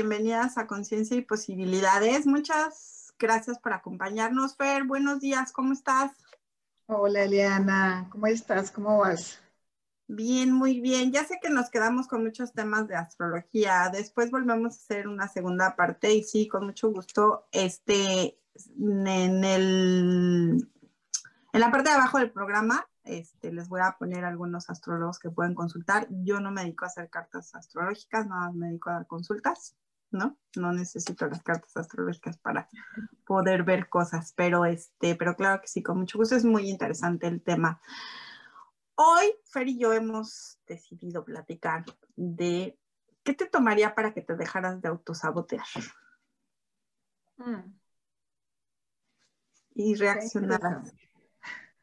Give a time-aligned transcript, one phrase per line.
[0.00, 2.26] Bienvenidas a Conciencia y Posibilidades.
[2.26, 4.56] Muchas gracias por acompañarnos.
[4.56, 6.12] Fer, buenos días, ¿cómo estás?
[6.86, 8.70] Hola Eliana, ¿cómo estás?
[8.70, 9.38] ¿Cómo vas?
[10.08, 11.12] Bien, muy bien.
[11.12, 13.90] Ya sé que nos quedamos con muchos temas de astrología.
[13.92, 18.38] Después volvemos a hacer una segunda parte y sí, con mucho gusto, este,
[18.78, 20.66] en el,
[21.52, 25.30] en la parte de abajo del programa este, les voy a poner algunos astrólogos que
[25.30, 26.06] pueden consultar.
[26.10, 29.76] Yo no me dedico a hacer cartas astrológicas, nada más me dedico a dar consultas,
[30.12, 30.38] ¿no?
[30.56, 32.68] No necesito las cartas astrológicas para
[33.26, 37.26] poder ver cosas, pero este, pero claro que sí, con mucho gusto es muy interesante
[37.26, 37.80] el tema.
[38.94, 41.84] Hoy, Fer y yo hemos decidido platicar
[42.16, 42.78] de
[43.22, 45.66] qué te tomaría para que te dejaras de autosabotear.
[47.38, 47.72] Mm.
[49.74, 50.92] Y reaccionaras.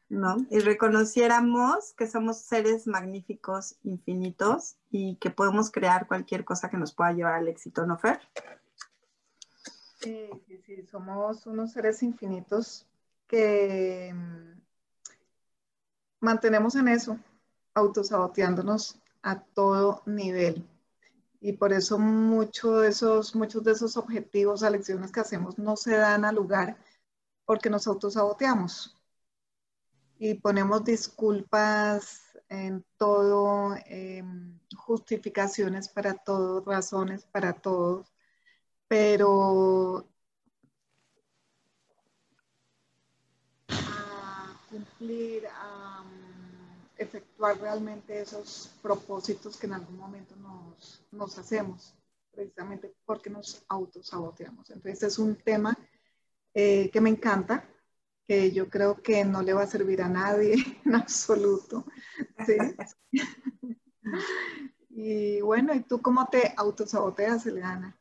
[0.08, 0.38] ¿No?
[0.50, 6.94] Y reconociéramos que somos seres magníficos, infinitos y que podemos crear cualquier cosa que nos
[6.94, 8.20] pueda llevar al éxito, ¿no, Fer?
[10.00, 12.86] Sí, sí, sí, somos unos seres infinitos
[13.26, 14.60] que mm,
[16.20, 17.18] mantenemos en eso,
[17.74, 20.66] autosaboteándonos a todo nivel.
[21.40, 25.96] Y por eso mucho de esos, muchos de esos objetivos, elecciones que hacemos no se
[25.96, 26.78] dan a lugar
[27.44, 28.97] porque nos autosaboteamos
[30.18, 38.12] y ponemos disculpas en todo, em, justificaciones para todo, razones para todos,
[38.88, 40.08] pero
[43.68, 51.94] a cumplir, a mm, efectuar realmente esos propósitos que en algún momento nos, nos hacemos,
[52.32, 54.70] precisamente porque nos autosaboteamos.
[54.70, 55.76] Entonces es un tema
[56.54, 57.68] eh, que me encanta,
[58.28, 61.86] que yo creo que no le va a servir a nadie en absoluto.
[64.90, 67.98] y bueno, ¿y tú cómo te autosaboteas, Eliana?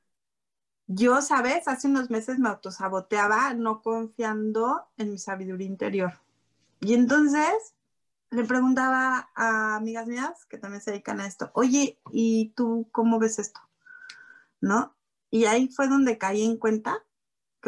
[0.85, 6.13] Yo, sabes, hace unos meses me autosaboteaba no confiando en mi sabiduría interior.
[6.81, 7.73] Y entonces
[8.29, 13.17] le preguntaba a amigas mías que también se dedican a esto, oye, ¿y tú cómo
[13.17, 13.61] ves esto?
[14.59, 14.93] ¿No?
[15.29, 17.06] Y ahí fue donde caí en cuenta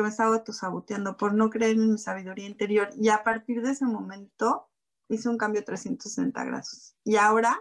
[0.04, 2.90] me estaba autosaboteando por no creer en mi sabiduría interior.
[3.00, 4.70] Y a partir de ese momento
[5.10, 6.96] hice un cambio 360 grados.
[7.04, 7.60] Y ahora,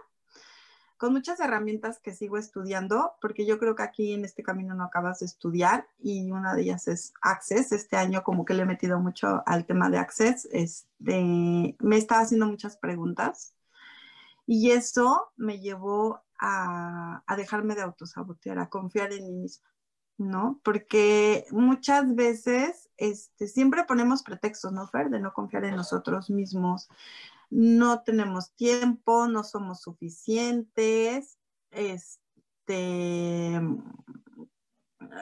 [0.97, 4.83] con muchas herramientas que sigo estudiando, porque yo creo que aquí en este camino no
[4.83, 7.71] acabas de estudiar y una de ellas es Access.
[7.71, 10.47] Este año como que le he metido mucho al tema de Access.
[10.51, 13.53] Este, me estaba haciendo muchas preguntas
[14.45, 19.68] y eso me llevó a, a dejarme de autosabotear, a confiar en mí misma.
[20.19, 20.59] ¿No?
[20.63, 25.09] Porque muchas veces este, siempre ponemos pretextos, ¿no, Fer?
[25.09, 26.89] De no confiar en nosotros mismos.
[27.49, 31.39] No tenemos tiempo, no somos suficientes,
[31.71, 33.55] este,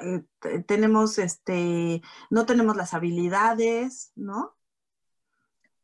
[0.04, 0.24] eh,
[0.66, 4.56] tenemos, este, no tenemos las habilidades, ¿no?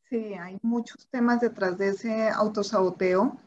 [0.09, 3.37] Sí, hay muchos temas detrás de ese autosaboteo,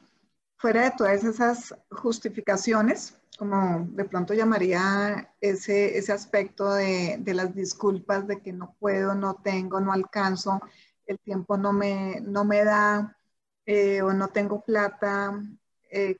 [0.56, 7.54] fuera de todas esas justificaciones como de pronto llamaría ese, ese aspecto de, de, las
[7.54, 10.60] disculpas de que no puedo, no tengo, no alcanzo,
[11.06, 13.16] el tiempo no me, no me da
[13.64, 15.42] eh, o no tengo plata,
[15.90, 16.18] eh,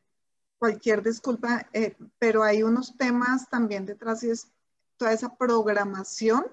[0.59, 4.51] cualquier disculpa, eh, pero hay unos temas también detrás y es
[4.97, 6.45] toda esa programación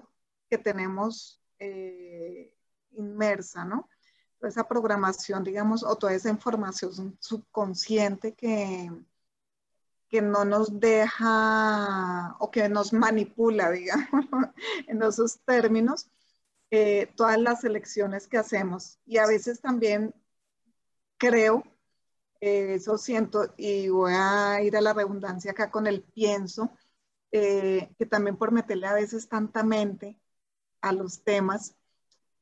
[0.48, 1.40] que tenemos
[2.90, 3.88] inmersa, ¿no?
[4.38, 8.90] Toda esa programación, digamos, o toda esa información subconsciente que,
[10.14, 14.26] que no nos deja o que nos manipula, digamos,
[14.86, 16.08] en esos términos,
[16.70, 19.00] eh, todas las elecciones que hacemos.
[19.06, 20.14] Y a veces también
[21.18, 21.64] creo,
[22.40, 26.70] eh, eso siento, y voy a ir a la redundancia acá con el pienso,
[27.32, 30.16] eh, que también por meterle a veces tanta mente
[30.80, 31.74] a los temas,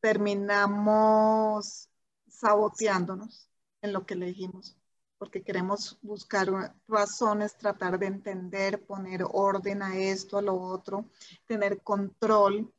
[0.00, 1.88] terminamos
[2.28, 3.48] saboteándonos
[3.80, 4.76] en lo que elegimos,
[5.22, 11.04] porque queremos buscar razones, tratar de entender, poner orden a esto, a lo otro,
[11.46, 12.74] tener control.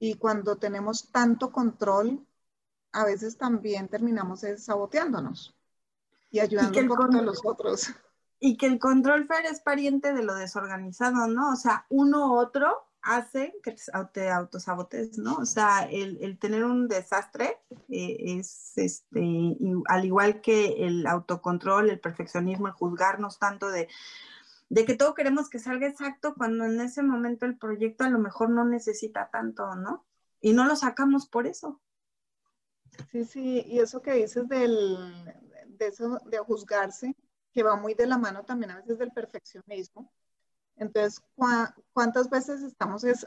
[0.00, 2.26] Y cuando tenemos tanto control,
[2.90, 5.54] a veces también terminamos saboteándonos
[6.28, 7.92] y ayudando a los otros.
[8.40, 11.52] Y que el control fair es pariente de lo desorganizado, ¿no?
[11.52, 13.74] O sea, uno u otro hace que
[14.12, 15.36] te autosabotes, ¿no?
[15.36, 17.58] O sea, el, tener un desastre
[17.88, 19.56] eh, es, este,
[19.88, 23.88] al igual que el autocontrol, el perfeccionismo, el juzgarnos tanto de,
[24.68, 28.18] de que todo queremos que salga exacto cuando en ese momento el proyecto a lo
[28.18, 30.04] mejor no necesita tanto, ¿no?
[30.40, 31.80] Y no lo sacamos por eso.
[33.12, 34.96] Sí, sí, y eso que dices del,
[35.66, 37.14] de, eso, de juzgarse,
[37.52, 40.12] que va muy de la mano también a veces del perfeccionismo,
[40.76, 41.22] entonces,
[41.92, 43.26] ¿cuántas veces estamos es,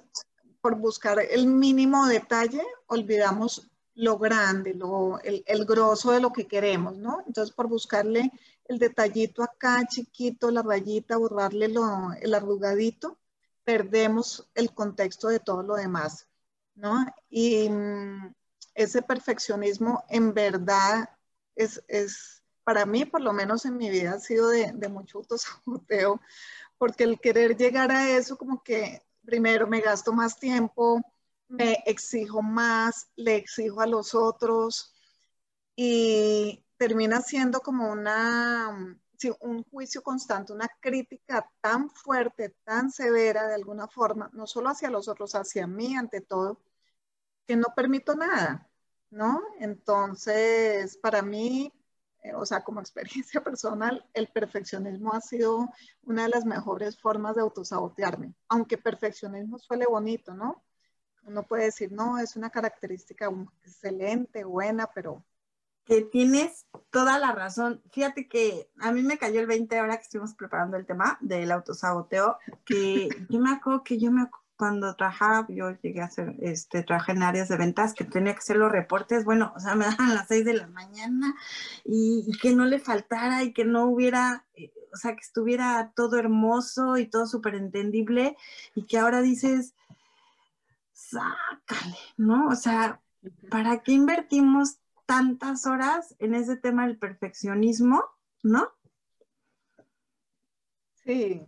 [0.62, 6.48] por buscar el mínimo detalle, olvidamos lo grande, lo, el, el grosso de lo que
[6.48, 7.22] queremos, ¿no?
[7.28, 8.32] Entonces, por buscarle
[8.66, 13.18] el detallito acá chiquito, la rayita, borrarle lo, el arrugadito,
[13.64, 16.28] perdemos el contexto de todo lo demás,
[16.76, 17.06] ¿no?
[17.30, 18.34] Y mm,
[18.76, 21.10] ese perfeccionismo en verdad
[21.56, 25.18] es, es, para mí, por lo menos en mi vida, ha sido de, de mucho
[25.18, 26.22] autosaboteo,
[26.80, 31.04] porque el querer llegar a eso como que primero me gasto más tiempo,
[31.50, 34.94] me exijo más, le exijo a los otros
[35.76, 38.98] y termina siendo como una,
[39.42, 44.90] un juicio constante, una crítica tan fuerte, tan severa de alguna forma, no solo hacia
[44.90, 46.62] los otros, hacia mí ante todo,
[47.46, 48.70] que no permito nada,
[49.10, 49.42] ¿no?
[49.60, 51.74] Entonces, para mí,
[52.36, 55.70] o sea, como experiencia personal, el perfeccionismo ha sido
[56.04, 60.64] una de las mejores formas de autosabotearme, aunque perfeccionismo suele bonito, ¿no?
[61.24, 63.30] Uno puede decir, no, es una característica
[63.64, 65.24] excelente, buena, pero...
[65.86, 67.82] Que tienes toda la razón.
[67.92, 71.52] Fíjate que a mí me cayó el 20 ahora que estuvimos preparando el tema del
[71.52, 74.22] autosaboteo, que yo me acuerdo que yo me
[74.60, 78.40] cuando trabajaba, yo llegué a hacer, este, trabajé en áreas de ventas que tenía que
[78.40, 81.34] hacer los reportes, bueno, o sea, me daban las seis de la mañana
[81.86, 86.20] y, que no le faltara y que no hubiera, eh, o sea, que estuviera todo
[86.20, 88.36] hermoso y todo súper entendible
[88.76, 89.76] y que ahora dices,
[90.92, 92.50] sácale, ¿no?
[92.50, 93.02] O sea,
[93.50, 98.04] ¿para qué invertimos tantas horas en ese tema del perfeccionismo,
[98.44, 98.74] ¿no?
[101.06, 101.48] Sí,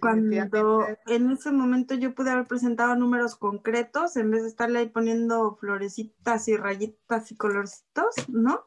[0.00, 4.88] cuando en ese momento yo pude haber presentado números concretos en vez de estarle ahí
[4.88, 8.66] poniendo florecitas y rayitas y colorcitos, ¿no?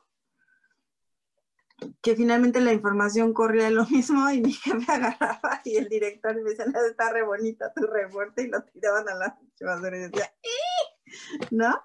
[2.01, 6.51] Que finalmente la información corría lo mismo y mi jefe agarraba y el director me
[6.51, 10.33] decía, está re bonita tu reporte y lo tiraban a la basura y decía,
[11.49, 11.83] ¿no?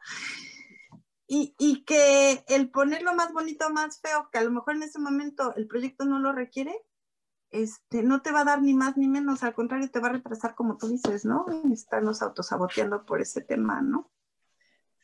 [1.26, 5.00] Y, y que el ponerlo más bonito, más feo, que a lo mejor en ese
[5.00, 6.84] momento el proyecto no lo requiere,
[7.62, 10.12] este, no te va a dar ni más ni menos, al contrario, te va a
[10.12, 11.46] retrasar como tú dices, ¿no?
[11.72, 14.10] Estarnos autosaboteando por ese tema, ¿no?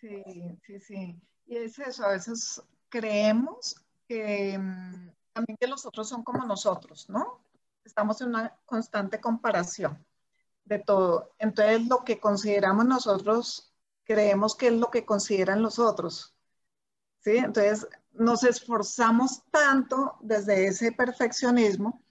[0.01, 0.23] Sí,
[0.67, 1.23] sí, sí.
[1.47, 7.09] Y es eso, a veces creemos que mm, también que los otros son como nosotros,
[7.09, 7.41] ¿no?
[7.85, 10.05] Estamos en una constante comparación
[10.65, 11.35] de todo.
[11.39, 13.73] Entonces, lo que consideramos nosotros,
[14.05, 16.35] creemos que es lo que consideran los otros.
[17.21, 17.37] ¿Sí?
[17.37, 22.03] Entonces, nos esforzamos tanto desde ese perfeccionismo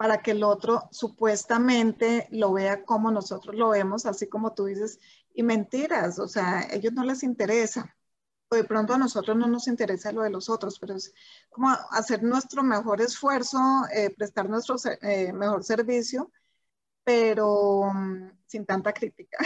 [0.00, 4.98] para que el otro supuestamente lo vea como nosotros lo vemos, así como tú dices,
[5.34, 7.94] y mentiras, o sea, a ellos no les interesa.
[8.48, 11.12] O de pronto a nosotros no nos interesa lo de los otros, pero es
[11.50, 13.58] como hacer nuestro mejor esfuerzo,
[13.94, 16.32] eh, prestar nuestro eh, mejor servicio,
[17.04, 19.36] pero mm, sin tanta crítica.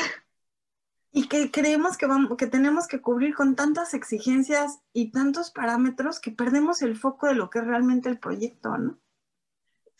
[1.10, 6.20] Y que creemos que, vamos, que tenemos que cubrir con tantas exigencias y tantos parámetros
[6.20, 9.00] que perdemos el foco de lo que es realmente el proyecto, ¿no?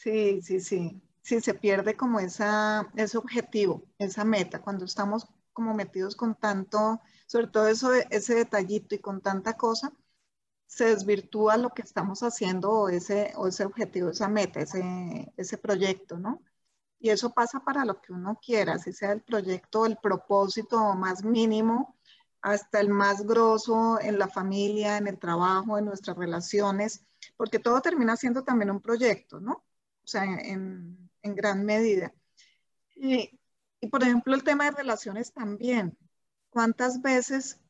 [0.04, 1.02] Sí, sí, sí.
[1.23, 7.00] Sí, se pierde como esa, ese objetivo, esa meta, cuando estamos como metidos con tanto,
[7.26, 9.90] sobre todo eso, ese detallito y con tanta cosa,
[10.66, 15.58] se desvirtúa lo que estamos haciendo o ese, o ese objetivo, esa meta, ese, ese
[15.58, 16.42] proyecto, ¿no?
[17.00, 21.25] Y eso pasa para lo que uno quiera, si sea el proyecto, el propósito más
[21.25, 21.96] mínimo,
[22.42, 27.06] hasta el más grosso en la familia, en el trabajo, en nuestras relaciones,
[27.37, 29.64] porque todo termina siendo también un proyecto, ¿no?
[30.04, 32.12] O sea, en, en gran medida.
[32.94, 33.38] Y,
[33.80, 35.96] y, por ejemplo, el tema de relaciones también.
[36.50, 37.61] ¿Cuántas veces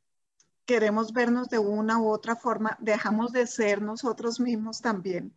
[0.66, 5.34] queremos vernos de una u otra forma, dejamos de ser nosotros mismos también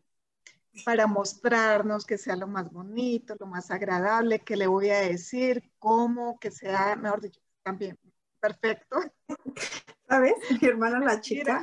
[0.85, 5.71] para mostrarnos que sea lo más bonito, lo más agradable, que le voy a decir,
[5.79, 7.97] cómo, que sea, mejor dicho, también
[8.39, 8.99] perfecto.
[10.07, 10.35] ¿Sabes?
[10.61, 11.61] Mi hermana la chica.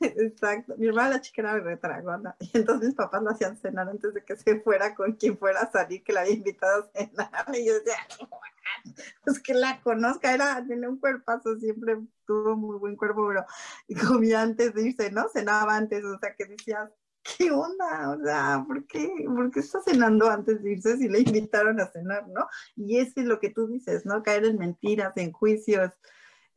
[0.00, 0.74] Exacto.
[0.76, 2.36] Mi hermana la chica era retragona.
[2.40, 5.60] Y entonces mis papás la hacían cenar antes de que se fuera con quien fuera
[5.60, 7.46] a salir, que la había invitado a cenar.
[7.54, 7.96] Y yo decía,
[9.24, 13.44] pues que la conozca, era, tenía un cuerpazo, siempre tuvo muy buen cuerpo, pero
[14.08, 15.28] comía antes de irse, ¿no?
[15.28, 16.90] Cenaba antes, o sea, que decías,
[17.22, 18.10] ¿qué onda?
[18.10, 21.86] O sea, ¿por qué, ¿por qué está cenando antes de irse si le invitaron a
[21.86, 22.46] cenar, no?
[22.76, 24.22] Y ese es lo que tú dices, ¿no?
[24.22, 25.90] Caer en mentiras, en juicios,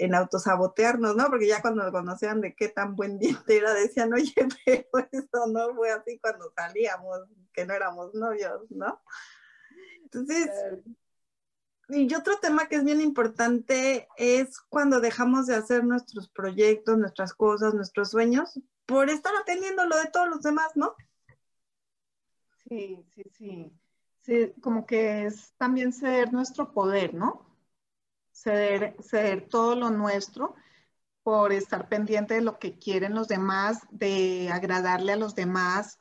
[0.01, 1.27] en autosabotearnos, ¿no?
[1.27, 4.33] Porque ya cuando conocían de qué tan buen diente era, decían, oye,
[4.65, 7.19] pero eso no fue así cuando salíamos,
[7.53, 8.99] que no éramos novios, ¿no?
[10.03, 10.49] Entonces,
[11.89, 17.33] y otro tema que es bien importante es cuando dejamos de hacer nuestros proyectos, nuestras
[17.35, 20.95] cosas, nuestros sueños, por estar atendiendo lo de todos los demás, ¿no?
[22.67, 23.71] Sí, sí, sí.
[24.21, 27.50] Sí, como que es también ceder nuestro poder, ¿no?
[28.31, 30.55] Ceder, todo lo nuestro
[31.23, 35.99] por estar pendiente de lo que quieren los demás, de agradarle a los demás,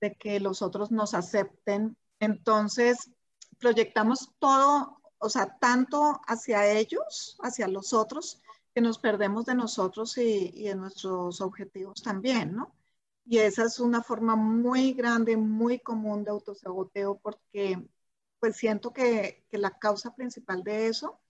[0.00, 1.96] de que los otros nos acepten.
[2.20, 3.10] Entonces,
[3.58, 8.40] proyectamos todo, o sea, tanto hacia ellos, hacia los otros,
[8.74, 12.72] que nos perdemos de nosotros y, de nuestros objetivos también, ¿no?
[13.24, 17.88] Y esa es una forma muy grande, muy común de autosaboteo, porque
[18.38, 21.20] pues siento que la causa principal de eso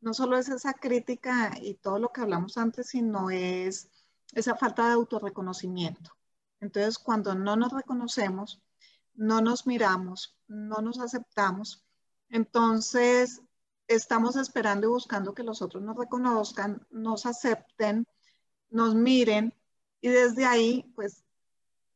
[0.00, 3.90] no solo es esa crítica y todo lo que hablamos antes, sino es
[4.32, 6.12] esa falta de autorreconocimiento.
[6.60, 8.62] Entonces, cuando no nos reconocemos,
[9.14, 11.84] no nos miramos, no nos aceptamos,
[12.28, 13.42] entonces
[13.88, 18.06] estamos esperando y buscando que los otros nos reconozcan, nos acepten,
[18.70, 19.54] nos miren
[20.00, 21.24] y desde ahí, pues,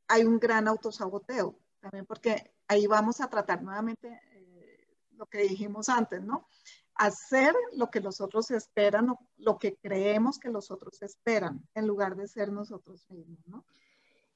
[0.08, 5.88] hay un gran autosaboteo, también porque ahí vamos a tratar nuevamente eh, lo que dijimos
[5.88, 6.48] antes, ¿no?
[6.94, 11.86] Hacer lo que los otros esperan o lo que creemos que los otros esperan, en
[11.86, 13.64] lugar de ser nosotros mismos.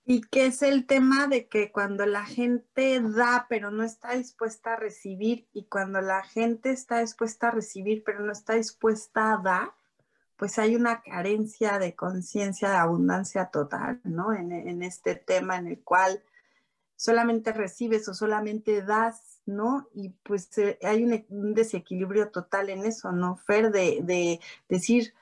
[0.04, 4.72] Y que es el tema de que cuando la gente da, pero no está dispuesta
[4.72, 9.42] a recibir, y cuando la gente está dispuesta a recibir, pero no está dispuesta a
[9.42, 9.72] dar,
[10.36, 14.32] pues hay una carencia de conciencia de abundancia total, ¿no?
[14.32, 16.22] En, en, este tema en el cual
[16.96, 19.88] solamente recibes o solamente das ¿no?
[19.94, 23.36] Y pues eh, hay un, desequilibrio total en eso, ¿no?
[23.36, 25.14] Fer, de, decir,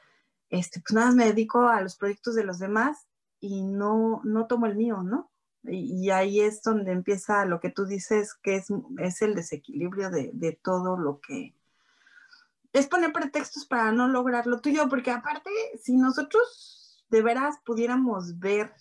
[0.51, 3.07] este, pues nada más me dedico a los proyectos de los demás
[3.41, 5.31] y no, no tomo el mío, ¿no?
[5.63, 8.67] Y, ahí es donde empieza lo que tú dices, que es,
[8.99, 11.55] es el desequilibrio de, de todo lo que...
[12.73, 15.51] Es poner pretextos para no lograr lo tuyo, porque aparte,
[15.83, 18.73] si nosotros de veras pudiéramos ver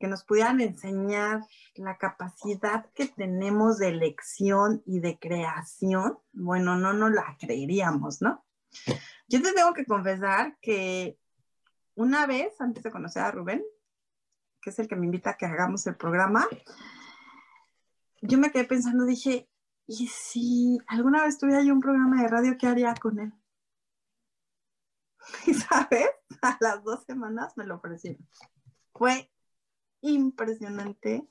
[0.00, 6.94] que nos pudieran enseñar la capacidad que tenemos de elección y de creación, bueno, no
[6.94, 8.42] nos la creeríamos, ¿no?
[9.28, 11.18] Yo te tengo que confesar que
[11.94, 13.62] una vez, antes de conocer a Rubén,
[14.62, 16.48] que es el que me invita a que hagamos el programa,
[18.22, 19.50] yo me quedé pensando, dije,
[19.86, 23.32] ¿y si alguna vez tuviera yo un programa de radio, qué haría con él?
[25.46, 26.08] Y sabes,
[26.40, 28.26] a las dos semanas me lo ofrecieron.
[28.94, 29.29] Fue
[30.02, 31.26] impresionante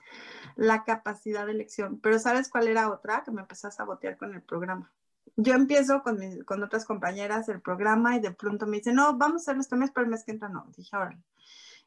[0.56, 2.00] la capacidad de elección.
[2.00, 3.24] Pero ¿sabes cuál era otra?
[3.24, 4.92] Que me empezó a sabotear con el programa.
[5.36, 9.42] Yo empiezo con, con otras compañeras el programa y de pronto me dicen, no, vamos
[9.42, 10.66] a hacerlo este mes, pero el mes que entra no.
[10.76, 11.18] Dije, ahora.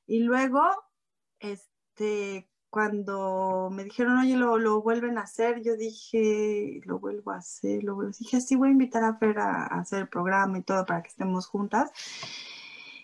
[0.06, 0.62] Y luego,
[1.38, 7.36] este, cuando me dijeron, oye, lo, lo, vuelven a hacer, yo dije, lo vuelvo a
[7.36, 8.24] hacer, lo vuelvo a hacer.
[8.24, 11.02] Dije, sí, voy a invitar a Fer a, a hacer el programa y todo para
[11.02, 11.90] que estemos juntas.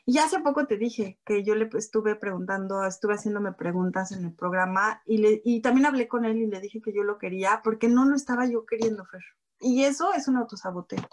[0.08, 4.32] Y hace poco te dije que yo le estuve preguntando, estuve haciéndome preguntas en el
[4.32, 7.60] programa y, le, y también hablé con él y le dije que yo lo quería
[7.62, 9.20] porque no lo estaba yo queriendo, Fer.
[9.60, 11.06] Y eso es un autosaboteo.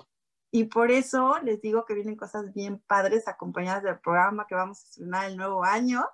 [0.49, 4.79] Y por eso les digo que vienen cosas bien padres acompañadas del programa que vamos
[4.79, 6.05] a estrenar el nuevo año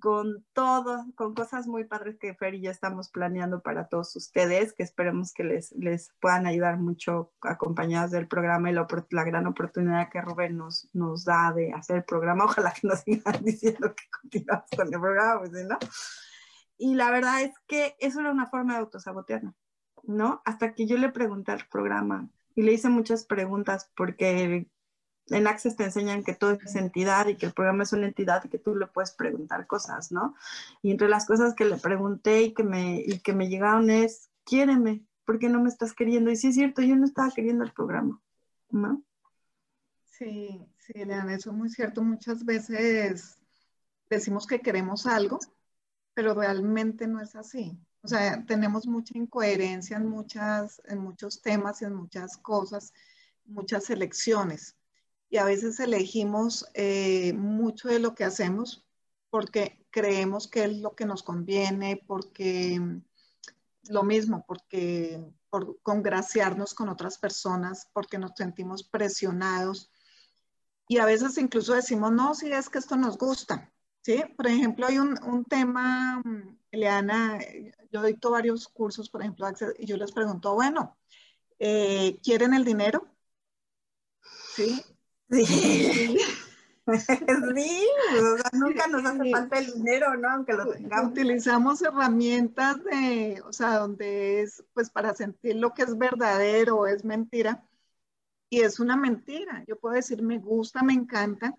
[0.00, 4.72] con todo, con cosas muy padres que Fer y yo estamos planeando para todos ustedes,
[4.72, 10.10] que esperemos que les, les puedan ayudar mucho acompañados del programa y la, gran oportunidad
[10.10, 12.44] que Rubén nos, nos da de hacer el programa.
[12.44, 15.78] Ojalá que nos sigan diciendo que continuamos con el programa, pues, ¿no?
[16.78, 19.54] Y la verdad es que eso era una forma de autosabotearnos,
[20.02, 20.42] ¿no?
[20.44, 24.68] Hasta que yo le pregunté al programa y le hice muchas preguntas porque
[25.32, 28.44] en Access te enseñan que todo es entidad y que el programa es una entidad
[28.44, 30.34] y que tú le puedes preguntar cosas, ¿no?
[30.82, 34.30] Y entre las cosas que le pregunté y que me, y que me llegaron es,
[34.44, 36.30] quiéreme, ¿por qué no me estás queriendo?
[36.30, 38.20] Y sí es cierto, yo no estaba queriendo el programa,
[38.70, 39.02] ¿no?
[40.04, 42.02] Sí, sí, Eliana, eso es muy cierto.
[42.02, 43.38] Muchas veces
[44.10, 45.38] decimos que queremos algo,
[46.14, 47.76] pero realmente no es así.
[48.02, 52.92] O sea, tenemos mucha incoherencia en, muchas, en muchos temas y en muchas cosas,
[53.44, 54.76] muchas elecciones
[55.32, 58.84] y a veces elegimos eh, mucho de lo que hacemos
[59.30, 62.78] porque creemos que es lo que nos conviene, porque
[63.88, 69.90] lo mismo, porque por congraciarnos con otras personas, porque nos sentimos presionados.
[70.86, 73.72] Y a veces incluso decimos, no, si es que esto nos gusta.
[74.02, 74.22] ¿sí?
[74.36, 76.22] Por ejemplo, hay un, un tema,
[76.70, 77.38] Eliana,
[77.90, 79.46] yo dicto varios cursos, por ejemplo,
[79.78, 80.98] y yo les pregunto, bueno,
[81.58, 83.08] eh, ¿quieren el dinero?
[84.54, 84.84] Sí.
[85.32, 85.46] Sí.
[85.46, 86.18] sí,
[88.52, 90.28] nunca nos hace falta el dinero, ¿no?
[90.30, 91.12] Aunque lo tengamos.
[91.12, 96.86] Utilizamos herramientas de, o sea, donde es, pues, para sentir lo que es verdadero o
[96.86, 97.66] es mentira.
[98.50, 99.64] Y es una mentira.
[99.66, 101.56] Yo puedo decir, me gusta, me encanta.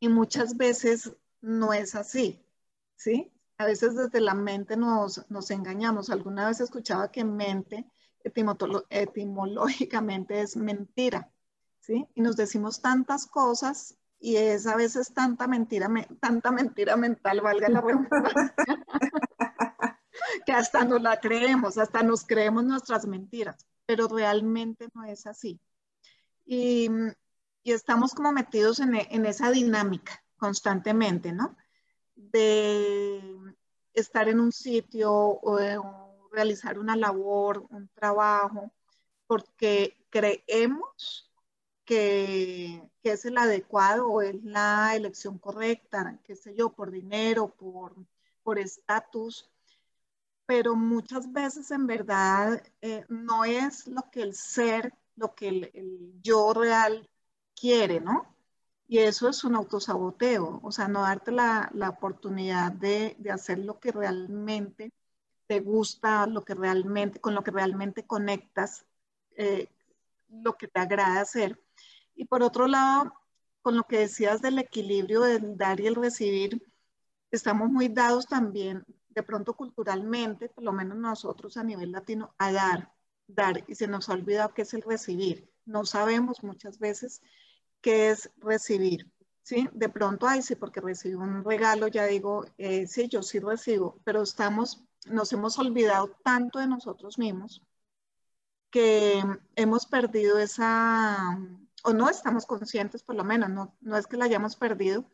[0.00, 1.12] Y muchas veces
[1.42, 2.42] no es así,
[2.96, 3.30] ¿sí?
[3.58, 6.08] A veces desde la mente nos, nos engañamos.
[6.10, 7.86] Alguna vez escuchaba que mente
[8.90, 11.30] etimológicamente es mentira,
[11.86, 12.06] ¿sí?
[12.14, 15.88] Y nos decimos tantas cosas y es a veces tanta mentira,
[16.20, 18.54] tanta mentira mental, valga la redundancia,
[20.46, 25.60] que hasta nos la creemos, hasta nos creemos nuestras mentiras, pero realmente no es así.
[26.44, 26.88] Y,
[27.62, 31.56] y estamos como metidos en, en, esa dinámica constantemente, ¿no?
[32.14, 33.22] De
[33.92, 38.72] estar en un sitio o, o realizar una labor, un trabajo,
[39.26, 41.25] porque creemos
[41.86, 47.54] que, es el adecuado o es la elección correcta, qué sé yo, por dinero,
[48.42, 49.48] por estatus,
[50.46, 56.12] pero muchas veces en verdad eh, no es lo que el ser, lo que el,
[56.22, 57.08] yo real
[57.54, 58.34] quiere, ¿no?
[58.88, 63.58] Y eso es un autosaboteo, o sea, no darte la, la oportunidad de, de, hacer
[63.58, 64.92] lo que realmente
[65.48, 68.86] te gusta, lo que realmente, con lo que realmente conectas,
[69.36, 69.68] eh,
[70.28, 71.60] lo que te agrada hacer.
[72.16, 73.12] Y por otro lado,
[73.62, 76.66] con lo que decías del equilibrio del dar y el recibir,
[77.30, 82.52] estamos muy dados también, de pronto culturalmente, por lo menos nosotros a nivel latino, a
[82.52, 82.92] dar,
[83.26, 85.50] dar, y se nos ha olvidado qué es el recibir.
[85.64, 87.22] No sabemos muchas veces
[87.80, 89.10] qué es recibir.
[89.42, 89.68] ¿sí?
[89.72, 94.00] De pronto, ay, sí, porque recibo un regalo, ya digo, eh, sí, yo sí recibo,
[94.04, 97.62] pero estamos, nos hemos olvidado tanto de nosotros mismos
[98.70, 99.22] que
[99.54, 101.38] hemos perdido esa,
[101.86, 105.08] o no estamos conscientes, por lo menos, no, no es que la hayamos perdido,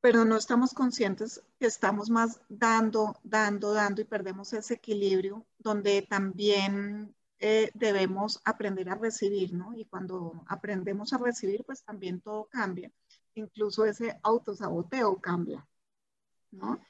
[0.00, 6.02] pero no estamos conscientes que estamos más dando, dando, dando y perdemos ese equilibrio donde
[6.02, 9.74] también eh, debemos aprender a recibir, ¿no?
[9.76, 12.90] Y cuando aprendemos a recibir, pues también todo cambia,
[13.34, 15.64] incluso ese autosaboteo cambia,
[16.50, 16.80] ¿no?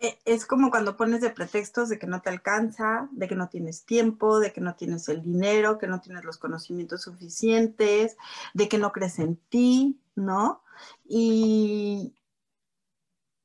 [0.00, 3.48] Eh, es como cuando pones de pretextos de que no te alcanza, de que no
[3.48, 8.16] tienes tiempo, de que no tienes el dinero, que no tienes los conocimientos suficientes,
[8.54, 10.62] de que no crees en ti, ¿no?
[11.04, 12.14] Y,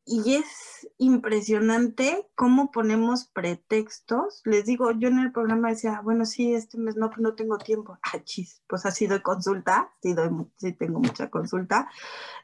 [0.06, 4.42] y es impresionante cómo ponemos pretextos.
[4.44, 7.98] Les digo, yo en el programa decía, bueno, sí, este mes no, no tengo tiempo.
[8.14, 11.90] Ah, chis, pues así doy consulta, sí, doy, sí tengo mucha consulta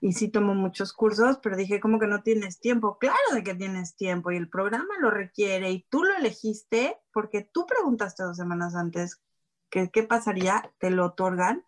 [0.02, 2.98] y sí tomo muchos cursos, pero dije, ¿cómo que no tienes tiempo?
[2.98, 7.42] Claro de que tienes tiempo y el programa lo requiere y tú lo elegiste porque
[7.42, 9.22] tú preguntaste dos semanas antes
[9.70, 11.66] que, qué pasaría, te lo otorgan.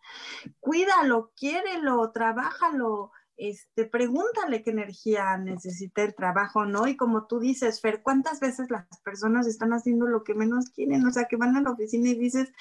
[0.59, 6.87] Cuídalo, quiérelo, trabájalo este, pregúntale qué energía necesita el trabajo, ¿no?
[6.87, 11.03] Y como tú dices, Fer, ¿cuántas veces las personas están haciendo lo que menos quieren?
[11.07, 12.53] O sea, que van a la oficina y dices,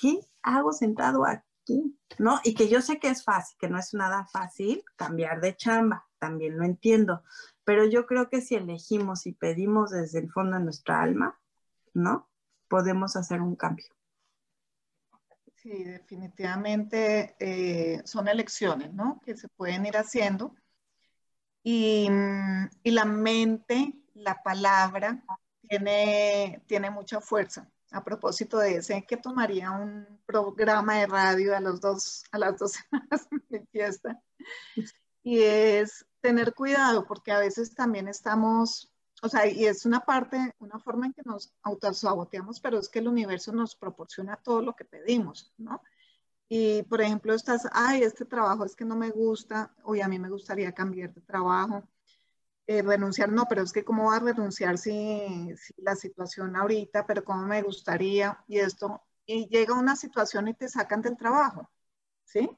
[0.00, 1.98] ¿qué hago sentado aquí?
[2.16, 2.38] ¿No?
[2.44, 6.06] Y que yo sé que es fácil, que no es nada fácil cambiar de chamba,
[6.20, 7.24] también lo entiendo,
[7.64, 11.40] pero yo creo que si elegimos y pedimos desde el fondo de nuestra alma,
[11.92, 12.28] ¿no?
[12.68, 13.86] Podemos hacer un cambio.
[15.68, 19.20] Sí, definitivamente eh, son elecciones, ¿no?
[19.22, 20.54] Que se pueden ir haciendo.
[21.62, 25.22] Y, mm, y, la mente, la palabra,
[25.68, 27.70] tiene, tiene mucha fuerza.
[27.90, 32.58] A propósito de ese, que tomaría un programa de radio a, los dos, a las
[32.58, 33.28] dos semanas
[33.70, 34.18] fiesta.
[35.22, 38.90] Y es tener cuidado, porque a veces también estamos
[39.22, 43.00] o sea, y es una parte, una forma en que nos autosaboteamos, pero es que
[43.00, 45.82] el universo nos proporciona todo lo que pedimos, ¿no?
[46.48, 50.18] Y, por ejemplo, estás, ay, este trabajo es que no me gusta, oye, a mí
[50.18, 51.82] me gustaría cambiar de trabajo,
[52.66, 57.06] eh, renunciar, no, pero es que cómo va a renunciar si, si, la situación ahorita,
[57.06, 61.68] pero cómo me gustaría, y esto, y llega una situación y te sacan del trabajo,
[62.24, 62.50] ¿sí?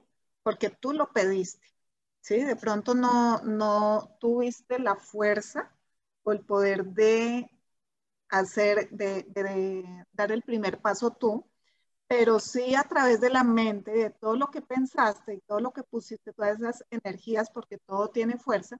[0.42, 1.66] Porque tú lo pediste,
[2.20, 2.42] ¿sí?
[2.44, 5.72] De pronto no, no tuviste la fuerza
[6.22, 7.50] o el poder de
[8.28, 11.44] hacer, de, dar el primer paso tú,
[12.06, 15.72] pero sí a través de la mente, de todo lo que pensaste y todo lo
[15.72, 18.78] que pusiste, todas esas energías, porque todo tiene fuerza,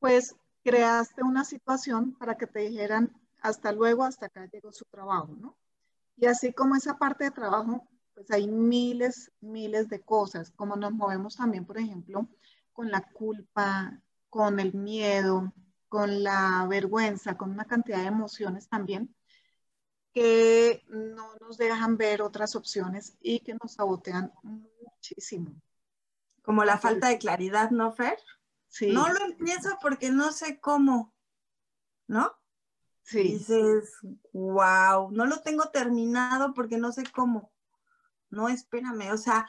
[0.00, 0.34] pues
[0.64, 5.56] creaste una situación para que te dijeran, hasta luego, hasta acá llegó su trabajo, ¿no?
[6.16, 10.92] Y así como esa parte de trabajo, pues hay miles, miles de cosas, como nos
[10.92, 12.28] movemos también, por ejemplo,
[12.72, 15.52] con la culpa, con el miedo,
[15.92, 19.14] con la vergüenza, con una cantidad de emociones también
[20.10, 25.52] que no nos dejan ver otras opciones y que nos sabotean muchísimo.
[26.40, 28.18] Como la falta de claridad, ¿no, Fer?
[28.68, 28.90] Sí.
[28.90, 31.12] No lo empiezo porque no sé cómo,
[32.06, 32.32] ¿no?
[33.02, 33.34] Sí.
[33.34, 33.92] Dices,
[34.32, 37.52] wow, no lo tengo terminado porque no sé cómo.
[38.30, 39.46] No, espérame, o sea,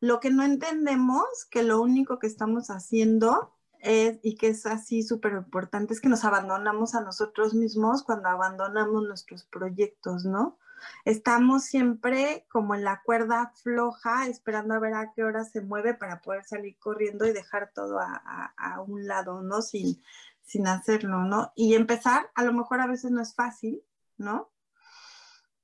[0.00, 5.02] lo que no entendemos, que lo único que estamos haciendo es, y que es así
[5.02, 10.58] súper importante, es que nos abandonamos a nosotros mismos cuando abandonamos nuestros proyectos, ¿no?
[11.04, 15.94] Estamos siempre como en la cuerda floja, esperando a ver a qué hora se mueve
[15.94, 19.62] para poder salir corriendo y dejar todo a, a, un lado, ¿no?
[19.62, 20.02] Sin,
[20.42, 21.52] sin hacerlo, ¿no?
[21.56, 23.82] Y empezar, a lo mejor a veces no es fácil,
[24.16, 24.50] ¿no?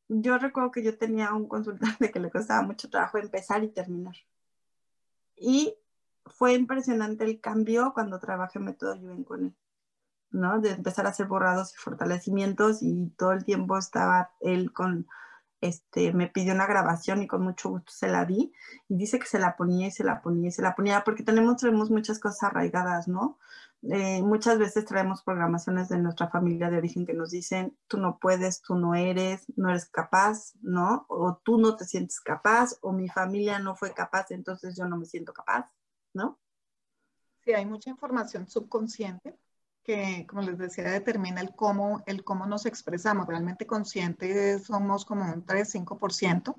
[0.09, 4.17] Yo recuerdo que yo tenía un consultante que le costaba mucho trabajo empezar y terminar.
[5.37, 5.77] Y
[6.29, 9.57] fue impresionante el cambio cuando trabajé método Yuven con él,
[10.31, 10.61] ¿no?
[10.61, 15.07] De empezar a hacer borrados y fortalecimientos y todo el tiempo estaba él con,
[15.61, 18.53] este, me pidió una grabación y con mucho gusto se la di
[18.89, 21.25] y dice que se la ponía y se la ponía y se la ponía porque
[21.25, 23.39] tenemos, traemos muchas cosas arraigadas, ¿no?
[23.83, 28.19] Eh, muchas veces traemos programaciones de nuestra familia de origen que nos dicen, tú no
[28.19, 31.07] puedes, tú no eres, no eres capaz, ¿no?
[31.09, 34.97] O tú no te sientes capaz, o mi familia no fue capaz, entonces yo no
[34.97, 35.71] me siento capaz.
[36.15, 36.39] ¿No?
[37.45, 39.39] Sí, hay mucha información subconsciente
[39.89, 43.27] que, como les decía, determina el cómo, el cómo nos expresamos.
[43.27, 46.55] Realmente conscientes somos como un 3-5%.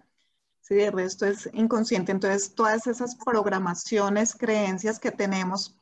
[0.62, 2.12] Sí, el resto es inconsciente.
[2.12, 5.78] Entonces, todas esas programaciones, creencias que tenemos,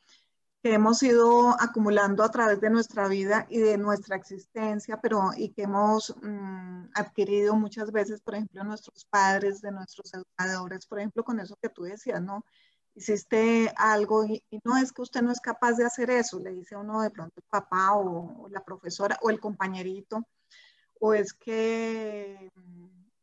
[0.62, 5.50] que hemos ido acumulando a través de nuestra vida y de nuestra existencia, pero y
[5.50, 11.24] que hemos mm, adquirido muchas veces, por ejemplo, nuestros padres, de nuestros educadores, por ejemplo,
[11.24, 12.44] con eso que tú decías, ¿no?
[12.98, 16.76] Hiciste algo y, no es que usted no es capaz de hacer eso, le dice
[16.76, 20.28] uno de pronto el papá o, la profesora o el compañerito,
[21.00, 22.52] o es que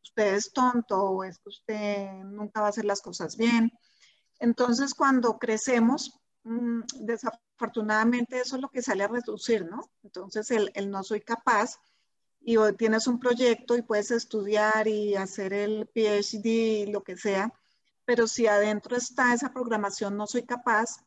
[0.03, 3.73] usted es tonto o es que usted nunca va a hacer las cosas bien.
[4.39, 9.91] Entonces, cuando crecemos, mm, desafortunadamente eso es lo que sale a reducir, ¿no?
[10.05, 11.81] Entonces, el, el no soy capaz
[12.41, 17.53] y tienes un proyecto y puedes estudiar y hacer el PhD, lo que sea,
[18.05, 21.05] pero si adentro está esa programación, no soy capaz,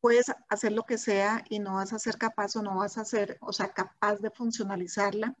[0.00, 3.04] puedes hacer lo que sea y no vas a ser capaz o no vas a
[3.04, 5.36] ser, o sea, capaz de funcionalizarla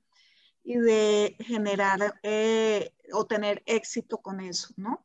[0.62, 5.04] y de generar eh, o tener éxito con eso, ¿no?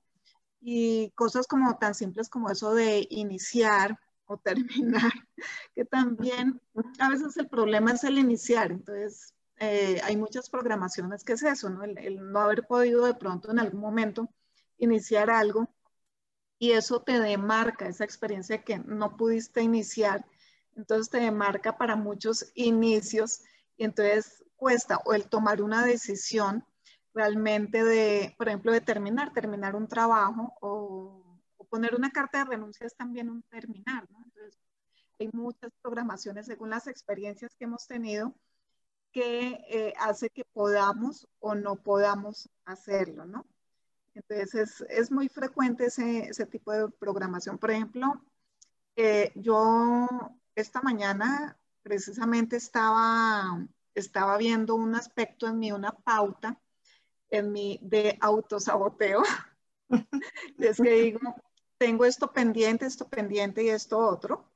[0.61, 5.11] Y cosas como tan simples como eso de iniciar o terminar,
[5.75, 6.61] que también
[6.99, 11.69] a veces el problema es el iniciar, entonces eh, hay muchas programaciones que es eso,
[11.69, 11.83] ¿no?
[11.83, 14.29] el no haber podido de pronto en algún momento
[14.77, 15.69] iniciar algo
[16.57, 20.25] y eso te demarca esa experiencia que no pudiste iniciar.
[20.75, 23.41] Entonces te demarca para muchos inicios
[23.77, 26.65] y entonces cuesta o el tomar una decisión
[27.13, 31.21] realmente de, por ejemplo, de terminar, terminar un trabajo o,
[31.69, 34.23] poner una carta de renuncia es también un terminar, ¿no?
[34.23, 34.57] Entonces
[35.19, 38.33] hay muchas programaciones según las experiencias que hemos tenido
[39.11, 43.45] que eh, hace que podamos o no podamos hacerlo, ¿no?
[44.15, 47.57] Entonces es, muy frecuente ese, tipo de programación.
[47.57, 48.21] Por ejemplo,
[48.95, 50.07] eh, yo
[50.55, 56.59] esta mañana precisamente estaba, estaba viendo un aspecto en mí, una pauta
[57.29, 59.21] en mí de autosaboteo.
[60.59, 61.35] es que digo,
[61.77, 64.49] tengo esto pendiente, esto pendiente y esto otro.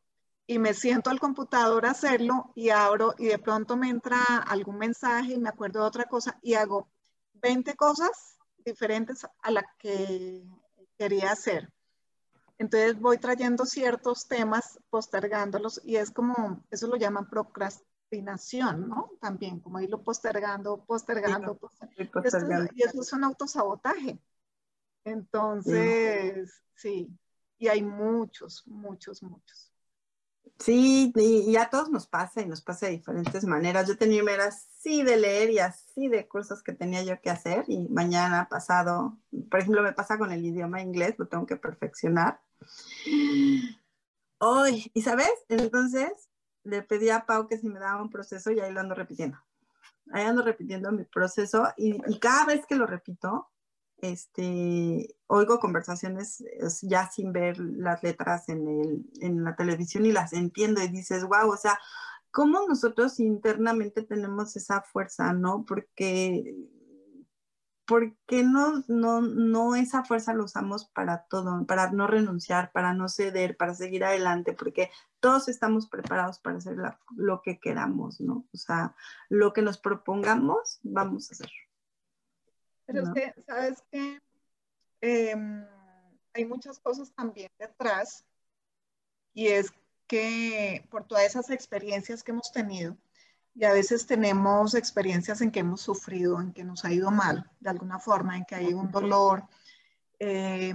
[0.48, 4.78] Y me siento al computador a hacerlo y abro y de pronto me entra algún
[4.78, 6.90] mensaje y me acuerdo de otra cosa y hago
[7.34, 10.44] 20 cosas diferentes a la que
[10.98, 11.72] quería hacer.
[12.58, 19.12] Entonces voy trayendo ciertos temas, postergándolos y es como, eso lo llaman procrastinación, ¿no?
[19.22, 22.70] También, como irlo postergando, postergando, postergando.
[22.76, 24.20] y eso es un autosabotaje.
[25.06, 27.10] Entonces, sí,
[27.58, 29.69] y hay muchos, muchos, muchos.
[30.58, 33.88] Sí, y, a todos nos pasa y nos pasa de diferentes maneras.
[33.88, 37.66] Yo tenía era así de leer y así de cursos que tenía yo que hacer
[37.68, 39.18] y mañana pasado,
[39.50, 42.42] por ejemplo, me pasa con el idioma inglés, lo tengo que perfeccionar.
[44.40, 45.32] Hoy, ¿y sabes?
[45.48, 46.12] Entonces
[46.64, 49.38] le pedí a Pau que si me daba un proceso y ahí lo ando repitiendo.
[50.12, 53.50] Ahí ando repitiendo mi proceso y, y cada vez que lo repito,
[54.02, 56.44] este, oigo conversaciones
[56.82, 61.24] ya sin ver las letras en, el, en la televisión y las entiendo y dices,
[61.24, 61.80] wow, o sea,
[62.32, 65.66] ¿cómo nosotros internamente tenemos esa fuerza, no?
[65.66, 66.56] Porque,
[67.86, 73.10] porque no, no, no esa fuerza la usamos para todo, para no renunciar, para no
[73.10, 76.78] ceder, para seguir adelante, porque todos estamos preparados para hacer
[77.16, 78.46] lo que queramos, ¿no?
[78.54, 78.96] O sea,
[79.30, 81.50] lo que nos propongamos, vamos a hacer.
[82.92, 84.20] Pero es que, ¿sabes qué?
[85.02, 85.66] Em,
[86.34, 88.26] hay muchas cosas también detrás
[89.34, 89.72] y es
[90.08, 92.98] que por todas esas experiencias que hemos tenido,
[93.54, 97.50] y a veces tenemos experiencias en que hemos sufrido, en que nos ha ido mal,
[97.60, 99.44] de alguna forma, en que hay un dolor,
[100.18, 100.74] eh,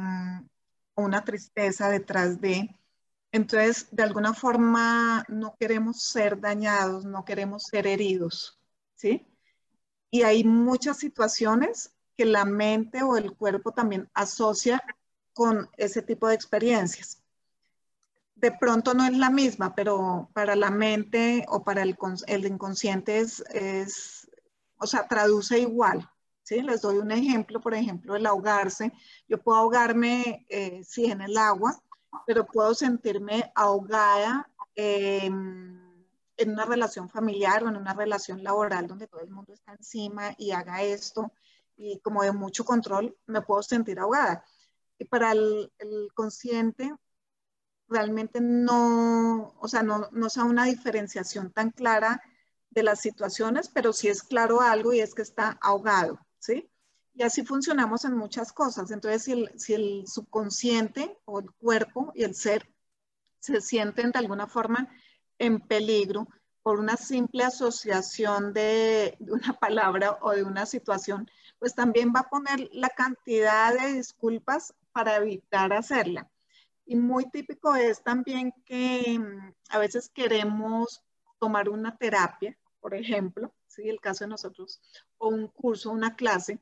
[0.94, 2.78] una tristeza detrás de.
[3.32, 8.60] Entonces, de alguna forma, no queremos ser dañados, no queremos ser heridos,
[8.94, 9.26] ¿sí?
[10.10, 14.82] Y hay muchas situaciones que la mente o el cuerpo también asocia
[15.32, 17.20] con ese tipo de experiencias.
[18.36, 21.96] De pronto no es la misma, pero para la mente o para el,
[22.26, 24.30] el inconsciente es,
[24.78, 26.08] o sea, traduce igual.
[26.42, 26.62] ¿sí?
[26.62, 28.92] Les doy un ejemplo, por ejemplo, el ahogarse.
[29.28, 31.80] Yo puedo ahogarme, eh, sí, en el agua,
[32.26, 39.20] pero puedo sentirme ahogada en una relación familiar o en una relación laboral donde todo
[39.20, 41.32] el mundo está encima y haga esto
[41.76, 44.44] y como de mucho control, me puedo sentir ahogada.
[44.98, 45.70] Y para el,
[46.14, 46.94] consciente,
[47.88, 52.22] realmente no, o sea, no, no sea una diferenciación tan clara
[52.70, 56.68] de las situaciones, pero sí es claro algo y es que está ahogado, ¿sí?
[57.14, 58.90] Y así funcionamos en muchas cosas.
[58.90, 62.68] Entonces, si el, si el subconsciente o el cuerpo y el ser
[63.38, 64.88] se sienten de alguna forma
[65.38, 66.26] en peligro
[66.62, 71.30] por una simple asociación de, de una palabra o de una situación,
[71.64, 76.30] pues también va a poner la cantidad de disculpas para evitar hacerla.
[76.84, 81.02] Y muy típico es también que mm, a veces queremos
[81.38, 83.88] tomar una terapia, por ejemplo, ¿sí?
[83.88, 84.78] el caso de nosotros,
[85.16, 86.60] o un curso, una clase,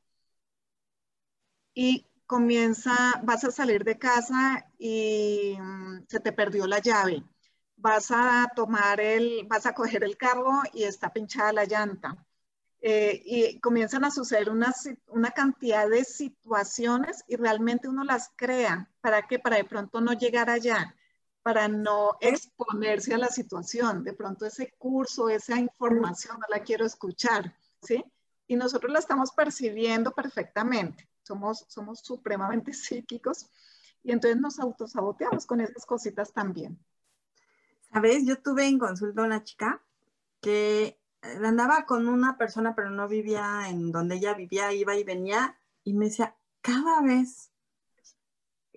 [1.74, 7.24] y comienza, vas a salir de casa y mm, se te perdió la llave.
[7.74, 12.24] Vas a tomar el, vas a coger el carro y está pinchada la llanta
[12.84, 14.74] eh, y comienzan a suceder una,
[15.06, 18.90] una, cantidad de situaciones y realmente uno las crea.
[19.00, 19.38] ¿Para qué?
[19.38, 20.92] Para de pronto no llegar allá,
[21.44, 24.02] para no exponerse a la situación.
[24.02, 28.04] De pronto ese curso, esa información no la quiero escuchar, ¿sí?
[28.48, 31.08] Y nosotros la estamos percibiendo perfectamente.
[31.22, 33.46] Somos, somos supremamente psíquicos
[34.02, 36.76] y entonces nos autosaboteamos con esas cositas también.
[37.92, 39.80] Sabes, yo tuve en consulta una chica
[40.40, 45.58] que andaba con una persona, pero no vivía en donde ella vivía, iba y venía,
[45.84, 47.52] y me decía, cada vez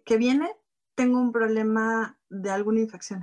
[0.06, 0.52] que viene,
[0.96, 3.22] tengo un problema de alguna infección.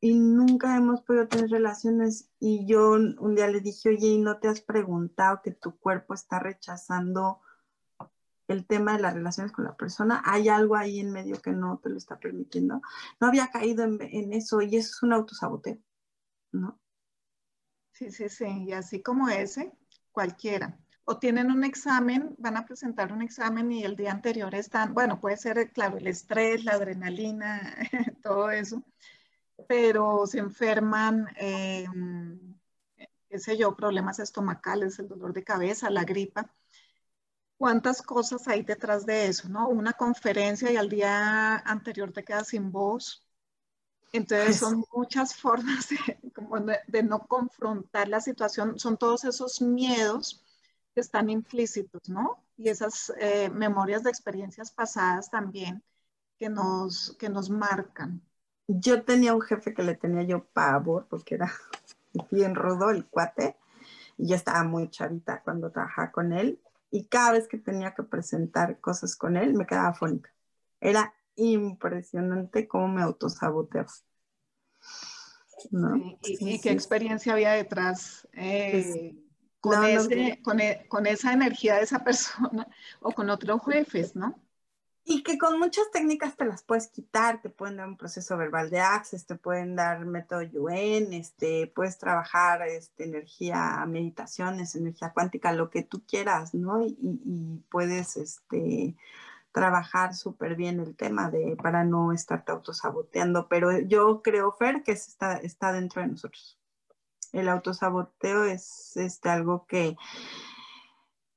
[0.00, 2.30] Y nunca hemos podido tener relaciones.
[2.38, 6.14] Y yo un día le dije, oye, ¿y no te has preguntado que tu cuerpo
[6.14, 7.40] está rechazando
[8.46, 10.22] el tema de las relaciones con la persona?
[10.24, 12.80] ¿Hay algo ahí en medio que no te lo está permitiendo?
[13.20, 15.78] No había caído en, eso y eso es un autosaboteo,
[16.52, 16.78] ¿no?
[17.98, 18.46] Sí, sí, sí.
[18.68, 19.72] Y así como ese,
[20.12, 20.78] cualquiera.
[21.04, 25.20] O tienen un examen, van a presentar un examen y el día anterior están, bueno,
[25.20, 27.74] puede ser, claro, el estrés, la adrenalina,
[28.22, 28.84] todo eso,
[29.68, 32.56] pero se enferman, em,
[33.30, 36.52] qué sé yo, problemas estomacales, el dolor de cabeza, la gripa.
[37.58, 39.68] ¿Cuántas cosas hay detrás de eso, no?
[39.68, 43.27] Una conferencia y al día anterior te quedas sin voz,
[44.12, 45.88] entonces son muchas formas
[46.86, 50.44] de, no confrontar la situación, son todos esos miedos
[50.94, 52.42] que están implícitos, ¿no?
[52.56, 55.82] Y esas eh, memorias de experiencias pasadas también
[56.38, 58.22] que nos, que nos marcan.
[58.66, 61.52] Yo tenía un jefe que le tenía yo pavor porque era
[62.30, 63.56] bien rudo el cuate
[64.16, 68.02] y yo estaba muy chavita cuando trabajaba con él y cada vez que tenía que
[68.02, 70.30] presentar cosas con él me quedaba fónica.
[70.80, 73.88] Era impresionante cómo me autosaboteaba.
[75.70, 75.96] ¿no?
[76.22, 79.16] ¿Y, qué experiencia había detrás eh,
[79.60, 82.66] con, e, con, esa energía de esa persona
[83.00, 84.40] o con otros jefes, ¿no?
[85.10, 88.68] Y que con muchas técnicas te las puedes quitar, te pueden dar un proceso verbal
[88.68, 95.52] de Access, te pueden dar método Yuen, este, puedes trabajar este, energía, meditaciones, energía cuántica,
[95.52, 96.84] lo que tú quieras, ¿no?
[96.84, 98.96] Y, y puedes, este,
[99.58, 104.92] trabajar súper bien el tema de para no estarte autosaboteando, pero yo creo, Fer, que
[104.92, 106.60] está, está dentro de nosotros.
[107.32, 109.96] El autosaboteo es este, algo que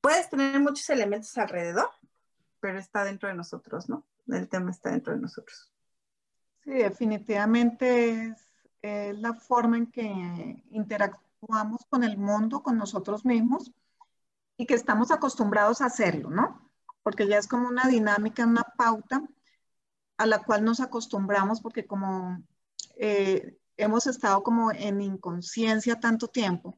[0.02, 1.90] puedes tener muchos elementos alrededor,
[2.60, 4.06] pero está dentro de nosotros, ¿no?
[4.28, 5.74] El tema está dentro de nosotros.
[6.64, 8.36] Sí, definitivamente
[8.84, 13.72] es la forma en que interactuamos con el mundo, con nosotros mismos
[14.58, 16.61] y que estamos acostumbrados a hacerlo, ¿no?
[17.04, 19.24] Porque ya es como una dinámica, una pauta
[20.18, 22.44] a la cual nos acostumbramos porque como
[22.98, 26.78] eh, hemos estado como en inconsciencia tanto tiempo,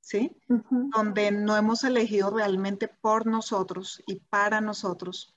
[0.00, 0.36] ¿sí?
[0.48, 5.36] Donde no hemos elegido realmente por nosotros y para nosotros,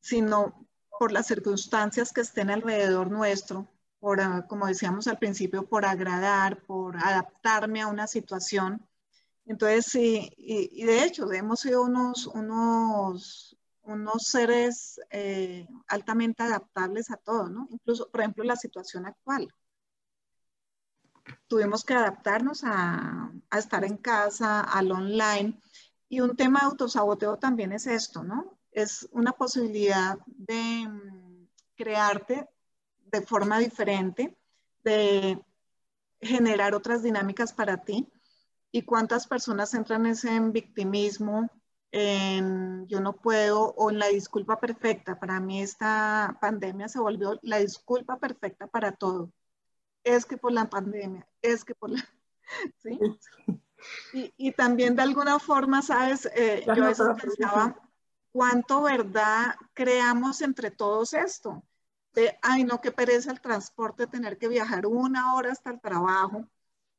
[0.00, 5.84] sino por las circunstancias que estén alrededor nuestro, por, ah, como decíamos al principio, por
[5.84, 8.86] agradar, por adaptarme a una situación.
[9.46, 17.16] Entonces, sí, y, de hecho, hemos sido unos, unos, unos seres eh, altamente adaptables a
[17.16, 17.68] todo, ¿no?
[17.70, 19.52] Incluso, por ejemplo, la situación actual
[21.46, 25.60] tuvimos que adaptarnos a, estar en casa, al online.
[26.08, 28.58] Y un tema de autosaboteo también es esto, ¿no?
[28.70, 32.48] Es una posibilidad de mm, crearte
[33.06, 34.36] de forma diferente,
[34.84, 35.38] de
[36.20, 38.08] generar otras dinámicas para ti.
[38.72, 41.48] ¿Y cuántas personas entran en ese victimismo,
[41.92, 45.20] en yo no puedo o en la disculpa perfecta?
[45.20, 49.30] Para mí esta pandemia se volvió la disculpa perfecta para todo
[50.04, 52.04] es que por la pandemia, es que por la...
[52.78, 52.98] ¿sí?
[54.36, 56.26] Y, también de alguna forma, ¿sabes?
[56.36, 57.76] Eh, yo a veces pensaba,
[58.30, 61.64] ¿cuánto verdad creamos entre todos esto?
[62.14, 66.46] De, ay, no, qué pereza el transporte, tener que viajar una hora hasta el trabajo,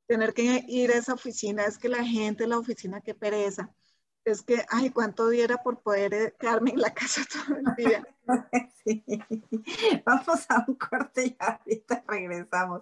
[0.08, 3.74] tener que ir a esa oficina, es que la gente en la oficina, qué pereza
[4.26, 8.08] es que, ay, cuánto diera por poder eh, quedarme en la casa todo el día.
[8.86, 9.04] Sí.
[10.06, 12.82] Vamos a un corte y ahorita regresamos.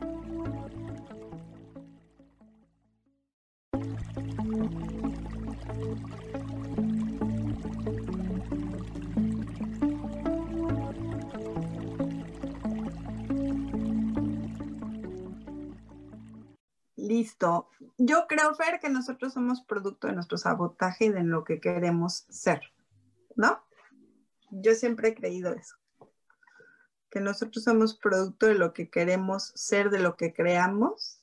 [17.97, 22.25] Yo creo, Fer, que nosotros somos producto de nuestro sabotaje y de lo que queremos
[22.29, 22.61] ser,
[23.35, 23.63] ¿no?
[24.51, 25.75] Yo siempre he creído eso.
[27.09, 31.21] Que nosotros somos producto de lo que queremos ser, de lo que creamos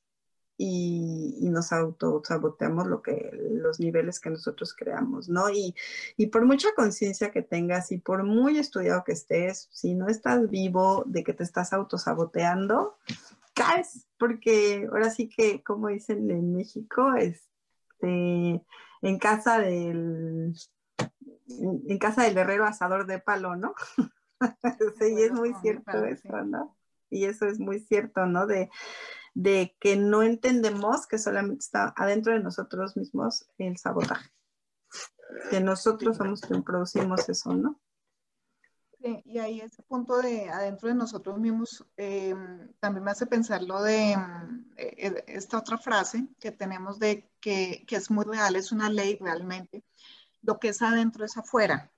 [0.59, 5.49] y, nos autosaboteamos lo que, los niveles que nosotros creamos, ¿no?
[5.51, 5.75] Y,
[6.17, 10.51] y por mucha conciencia que tengas y por muy estudiado que estés, si no estás
[10.51, 12.99] vivo de que te estás autosaboteando,
[13.59, 18.63] caes, porque ahora sí que, como dicen en México, este,
[19.03, 20.55] en casa del,
[21.49, 23.75] en casa del herrero asador de palo, ¿no?
[24.99, 26.77] sí, y es muy cierto eso, ¿no?
[27.11, 28.47] Y eso es muy cierto, ¿no?
[28.47, 28.71] De,
[29.35, 34.31] de que no entendemos que solamente está adentro de nosotros mismos el sabotaje.
[35.51, 37.81] Que nosotros somos quien producimos eso, ¿no?
[39.01, 42.35] Sí, y ahí ese punto de adentro de nosotros mismos eh,
[42.81, 44.17] también me hace pensar lo de
[44.77, 49.17] eh, esta otra frase que tenemos de que, que, es muy real, es una ley
[49.21, 49.85] realmente.
[50.43, 51.93] Lo que es adentro es afuera.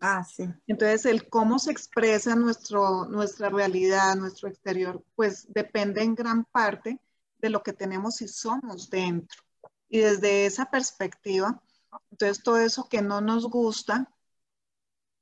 [0.00, 0.48] Ah, sí.
[0.66, 7.00] Entonces, el cómo se expresa nuestro, nuestra realidad, nuestro exterior, pues depende en gran parte
[7.38, 9.42] de lo que tenemos y somos dentro.
[9.88, 11.62] Y desde esa perspectiva,
[12.10, 14.13] entonces todo eso que no nos gusta,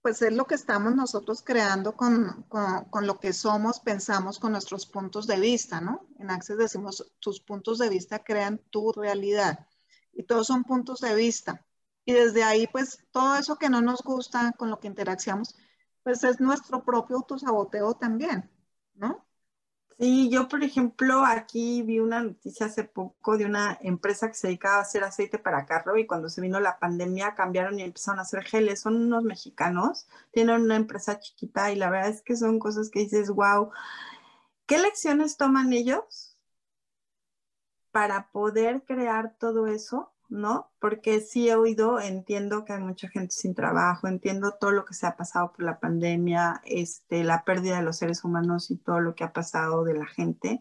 [0.02, 4.52] pues es lo que estamos nosotros creando con, con, con, lo que somos, pensamos con
[4.52, 6.06] nuestros puntos de vista, ¿no?
[6.18, 9.66] En Access decimos, tus puntos de vista crean tu realidad.
[10.12, 11.64] Y todos son puntos de vista.
[12.04, 15.54] Y desde ahí, pues todo eso que no nos gusta, con lo que interaccionamos,
[16.02, 18.50] pues es nuestro propio autosaboteo también,
[18.94, 19.24] ¿no?
[19.98, 24.48] Sí, yo por ejemplo aquí vi una noticia hace poco de una empresa que se
[24.48, 28.18] dedicaba a hacer aceite para carro y cuando se vino la pandemia cambiaron y empezaron
[28.18, 28.80] a hacer geles.
[28.80, 33.00] Son unos mexicanos, tienen una empresa chiquita y la verdad es que son cosas que
[33.00, 33.70] dices, wow,
[34.66, 36.36] ¿qué lecciones toman ellos
[37.92, 40.11] para poder crear todo eso?
[40.32, 40.72] ¿No?
[40.80, 44.94] Porque sí he oído, entiendo que hay mucha gente sin trabajo, entiendo todo lo que
[44.94, 49.00] se ha pasado por la pandemia, este, la pérdida de los seres humanos y todo
[49.00, 50.58] lo que ha pasado de la gente,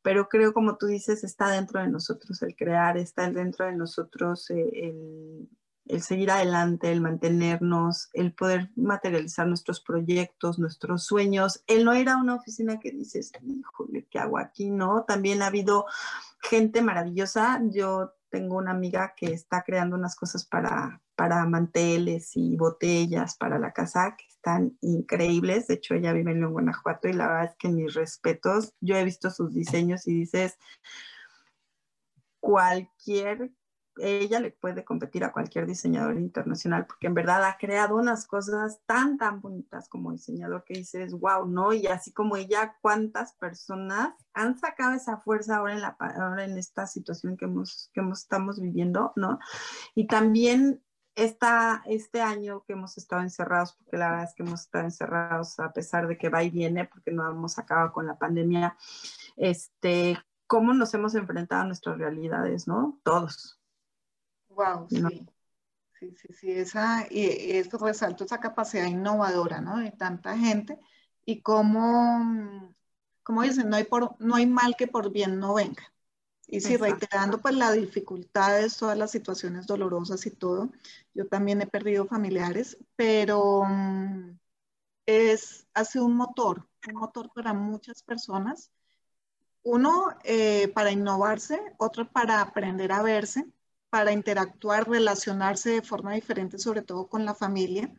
[0.00, 4.50] pero creo, como tú dices, está dentro de nosotros el crear, está dentro de nosotros
[4.50, 5.50] eh, el,
[5.86, 12.08] el seguir adelante, el mantenernos, el poder materializar nuestros proyectos, nuestros sueños, el no ir
[12.08, 14.70] a una oficina que dices, híjole, ¿qué hago aquí?
[14.70, 15.04] ¿No?
[15.04, 15.84] También ha habido
[16.40, 17.60] gente maravillosa.
[17.70, 23.58] Yo tengo una amiga que está creando unas cosas para, para manteles y botellas para
[23.58, 25.68] la casa que están increíbles.
[25.68, 29.04] De hecho, ella vive en Guanajuato y la verdad es que mis respetos, yo he
[29.04, 30.58] visto sus diseños y dices,
[32.40, 33.52] cualquier
[33.98, 38.80] ella le puede competir a cualquier diseñador internacional porque en verdad ha creado unas cosas
[38.86, 41.72] tan, tan bonitas como diseñador que dices, wow, ¿no?
[41.72, 46.56] Y así como ella, ¿cuántas personas han sacado esa fuerza ahora en, la, ahora en
[46.58, 49.38] esta situación que, hemos, que estamos viviendo, ¿no?
[49.94, 50.82] Y también
[51.14, 55.58] esta, este año que hemos estado encerrados, porque la verdad es que hemos estado encerrados
[55.60, 58.76] a pesar de que va y viene, porque no hemos acabado con la pandemia,
[59.36, 63.00] este, cómo nos hemos enfrentado a nuestras realidades, ¿no?
[63.02, 63.61] Todos,
[64.54, 65.26] Wow, sí.
[65.98, 69.78] Sí, sí, sí, esa, y esto resalta esa capacidad innovadora, ¿no?
[69.78, 70.80] De tanta gente
[71.24, 72.74] y cómo,
[73.22, 75.92] como dicen, no hay, por, no hay mal que por bien no venga.
[76.48, 80.70] Y sí, reiterando pues las dificultades, todas las situaciones dolorosas y todo,
[81.14, 84.38] yo también he perdido familiares, pero mm,
[85.06, 88.72] es, hace un motor, un motor para muchas personas.
[89.62, 93.46] Uno eh, para innovarse, otro para aprender a verse,
[93.92, 97.92] para interactuar, relacionarse de forma diferente, sobre todo con la familia,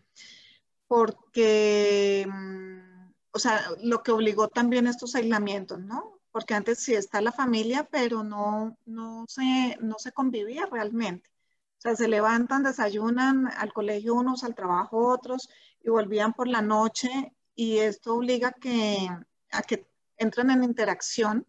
[0.88, 6.20] porque, mm, o sea, lo que obligó también estos aislamientos, ¿no?
[6.32, 11.30] Porque antes sí está la familia, pero no, no, se, no se convivía realmente.
[11.78, 15.48] O sea, se levantan, desayunan al colegio unos, al trabajo otros,
[15.84, 19.10] y volvían por la noche, y esto obliga que,
[19.52, 19.88] a que
[20.18, 21.46] entren en interacción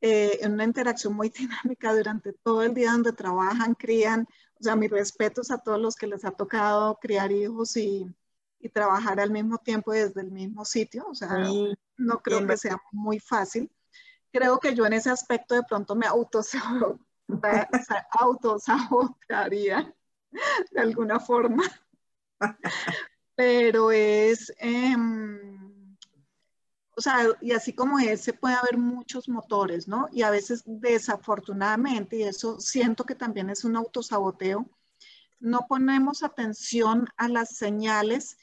[0.00, 1.28] eh, en una interacción muy
[1.64, 4.26] dinámica durante todo el día donde trabajan, crían.
[4.58, 8.06] O sea, mis respetos a todos los que les ha tocado criar hijos y,
[8.60, 11.06] y trabajar al mismo tiempo desde el mismo sitio.
[11.08, 11.48] O sea,
[11.96, 13.70] no creo que sea muy fácil.
[14.32, 16.06] Creo que yo en ese aspecto de pronto me
[18.20, 19.94] autosabotaría
[20.70, 21.64] de alguna forma.
[23.34, 24.52] Pero es...
[24.58, 24.94] Eh,
[27.40, 30.08] y así como ese puede haber muchos motores, ¿no?
[30.12, 34.66] Y a veces desafortunadamente, y eso siento que también es un autosaboteo,
[35.40, 38.36] no ponemos atención a las señales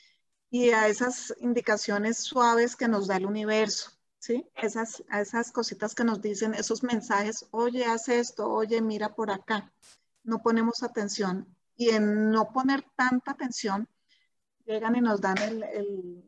[0.49, 4.47] y a esas indicaciones suaves que nos da el universo, ¿sí?
[4.55, 9.29] Esas, a esas cositas que nos dicen, esos mensajes, oye, haz esto, oye, mira por
[9.31, 9.71] acá.
[10.23, 11.47] No ponemos atención.
[11.75, 13.87] Y en no poner tanta atención,
[14.65, 16.23] llegan y nos dan el,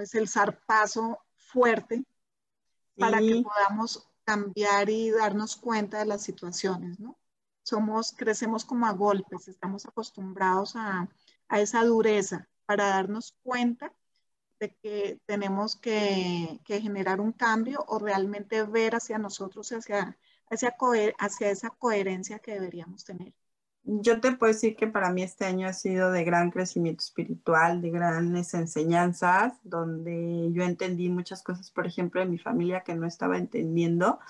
[0.00, 2.04] es el zarpazo fuerte
[2.96, 7.18] para que podamos cambiar y darnos cuenta de las situaciones, ¿no?
[7.62, 11.08] Somos, crecemos como a golpes, estamos acostumbrados a,
[11.48, 13.92] a esa dureza para darnos cuenta
[14.58, 20.16] de que tenemos que, que, generar un cambio o realmente ver hacia nosotros, hacia,
[20.50, 20.76] hacia,
[21.18, 23.34] hacia esa coherencia que deberíamos tener.
[23.84, 27.80] Yo te puedo decir que para mí este año ha sido de gran crecimiento espiritual,
[27.82, 33.06] de grandes enseñanzas, donde yo entendí muchas cosas, por ejemplo, de mi familia que no
[33.06, 34.20] estaba entendiendo,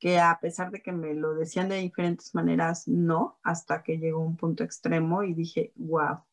[0.00, 4.20] que a pesar de que me lo decían de diferentes maneras, no, hasta que llegó
[4.20, 6.24] un punto extremo y dije, wow,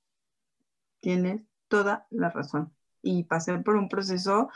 [1.02, 2.74] tienes toda la razón.
[3.02, 4.50] Y pasé por un proceso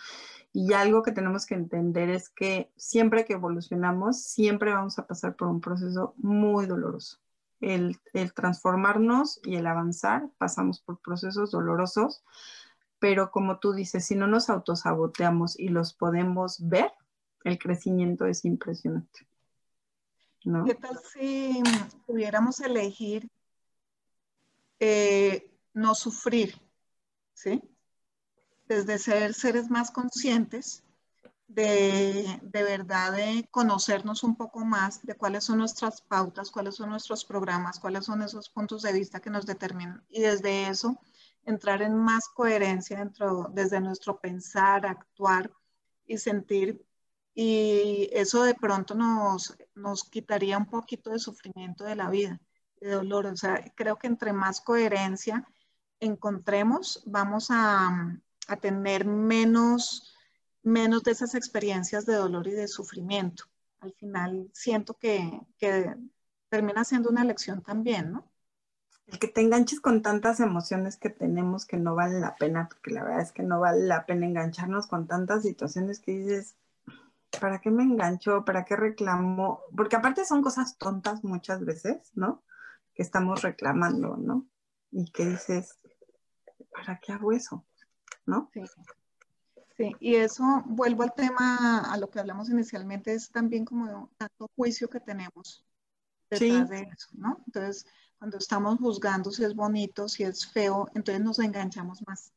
[0.53, 5.35] y algo que tenemos que entender es que siempre que evolucionamos, siempre vamos a pasar
[5.35, 7.19] por un proceso muy doloroso
[7.61, 7.99] el,
[8.33, 12.23] transformarnos y el avanzar, pasamos por procesos dolorosos,
[12.99, 16.91] pero como tú dices, si no nos autosaboteamos y los podemos ver,
[17.43, 19.27] el crecimiento es impresionante.
[20.43, 20.65] ¿no?
[20.65, 21.61] ¿Qué tal si
[22.05, 23.29] pudiéramos elegir
[24.79, 26.59] eh, no sufrir,
[27.33, 27.61] ¿sí?
[28.67, 30.83] Desde ser seres más conscientes
[31.49, 36.91] de, de, verdad de conocernos un poco más, de cuáles son nuestras pautas, cuáles son
[36.91, 40.05] nuestros programas, cuáles son esos puntos de vista que nos determinan.
[40.09, 40.99] Y desde eso,
[41.45, 45.51] entrar en más coherencia dentro, desde nuestro pensar, actuar
[46.05, 46.85] y sentir.
[47.33, 52.39] Y eso de pronto nos, nos quitaría un poquito de sufrimiento de la vida,
[52.79, 53.25] de dolor.
[53.25, 55.47] O sea, creo que entre más coherencia
[55.99, 60.13] encontremos, vamos a, a tener menos
[60.63, 63.45] menos de esas experiencias de dolor y de sufrimiento.
[63.79, 65.41] Al final siento que,
[66.49, 68.31] termina siendo una lección también, ¿no?
[69.07, 72.91] El que te enganches con tantas emociones que tenemos que no vale la pena, porque
[72.91, 76.55] la verdad es que no vale la pena engancharnos con tantas situaciones que dices,
[77.39, 78.45] ¿para qué me engancho?
[78.45, 79.61] ¿Para qué reclamo?
[79.75, 82.43] Porque aparte son cosas tontas muchas veces, ¿no?
[82.93, 84.47] Que estamos reclamando, ¿no?
[84.91, 85.77] Y que dices,
[86.71, 87.65] ¿para qué hago eso?
[88.25, 88.49] ¿No?
[88.53, 88.61] Sí.
[89.79, 94.51] Sí, y eso, vuelvo al tema, a lo que hablamos inicialmente, es también como tanto
[94.53, 95.63] juicio que tenemos
[96.29, 97.41] detrás de eso, ¿no?
[97.45, 97.85] Entonces,
[98.17, 102.33] cuando estamos juzgando si es bonito, si es feo, entonces nos enganchamos más.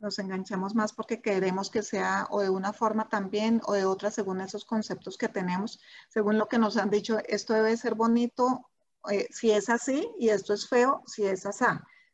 [0.00, 4.10] Nos enganchamos más porque queremos que sea o de una forma también o de otra
[4.10, 8.68] según esos conceptos que tenemos, según lo que nos han dicho, esto debe ser bonito
[9.12, 11.66] eh, si es así y esto es feo si es así,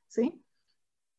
[0.07, 0.45] ¿sí?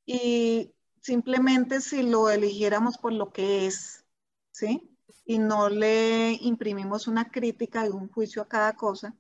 [0.06, 4.06] Y simplemente si lo eligiéramos por lo que es,
[4.52, 4.98] ¿sí?
[5.26, 9.16] Y no le imprimimos una crítica y un juicio a cada cosa,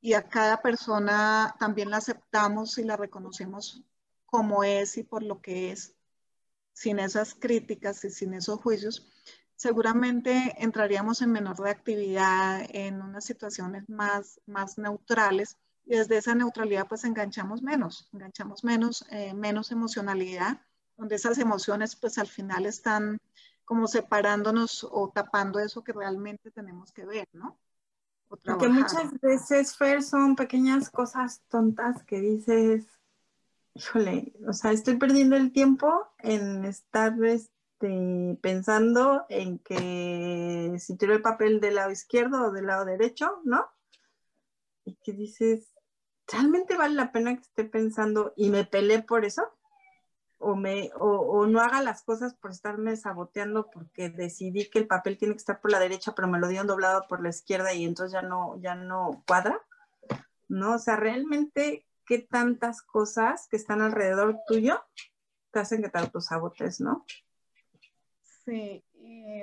[0.00, 3.82] y a cada persona también la aceptamos y la reconocemos
[4.26, 5.94] como es y por lo que es,
[6.72, 9.08] sin esas críticas y sin esos juicios,
[9.56, 16.88] seguramente entraríamos en menor reactividad, en unas situaciones más, más neutrales, y desde esa neutralidad
[16.88, 20.60] pues enganchamos menos, enganchamos menos, eh, menos emocionalidad
[20.96, 23.18] donde esas emociones pues al final están
[23.64, 27.58] como separándonos o tapando eso que realmente tenemos que ver, ¿no?
[28.28, 32.86] Porque muchas veces, Fer, son pequeñas cosas tontas que dices,
[33.74, 41.14] híjole, o sea, estoy perdiendo el tiempo en estar este, pensando en que si tiro
[41.14, 43.68] el papel del lado izquierdo o del lado derecho, ¿no?
[44.84, 45.72] Y que dices,
[46.26, 49.42] ¿realmente vale la pena que esté pensando y me peleé por eso?
[50.38, 55.16] O, me, o, no haga las cosas por estarme saboteando porque decidí que el papel
[55.16, 57.84] tiene que estar por la derecha, pero me lo dieron doblado por la izquierda y
[57.84, 59.60] entonces ya no, ya no cuadra,
[60.48, 60.74] ¿no?
[60.74, 64.82] O sea, realmente, ¿qué tantas cosas que están alrededor tuyo
[65.52, 67.04] te hacen que te autosabotes, no?
[68.44, 69.42] Sí, y,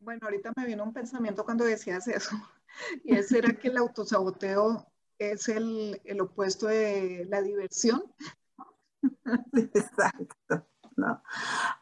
[0.00, 2.34] bueno, ahorita me vino un pensamiento cuando decías eso,
[3.04, 8.02] y ese era que el autosaboteo es el, el opuesto de la diversión.
[9.52, 10.66] Exacto.
[10.98, 11.22] ¿no?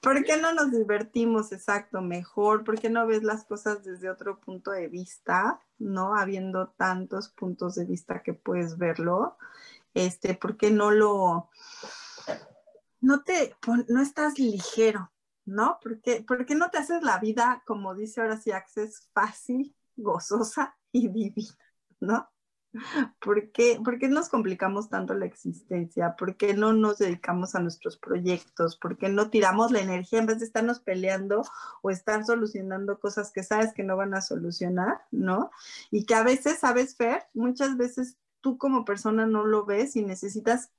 [0.03, 2.65] ¿Por qué no nos divertimos exacto mejor?
[2.65, 5.61] ¿Por qué no ves las cosas desde otro punto de vista?
[5.79, 6.15] ¿No?
[6.15, 9.39] Habiendo tantos puntos de vista que puedes verlo.
[9.95, 11.49] Este, ¿por qué no lo
[13.01, 13.57] no te
[13.89, 15.13] no estás ligero,
[15.45, 15.79] ¿no?
[15.83, 19.75] ¿Por qué, ¿Por qué no te haces la vida, como dice ahora sí Access, fácil,
[19.97, 21.57] gozosa y divina,
[22.01, 22.29] ¿no?
[23.21, 26.17] ¿Por qué, nos complicamos tanto la existencia?
[26.17, 28.77] ¿Por qué no nos dedicamos a nuestros proyectos?
[28.77, 31.43] ¿Por qué no tiramos la energía en vez de estarnos peleando
[31.83, 35.51] o estar solucionando cosas que sabes que no van a solucionar, ¿no?
[35.91, 37.25] Y que a veces, ¿sabes, Fer?
[37.35, 40.71] Muchas veces tú como persona no lo ves y necesitas...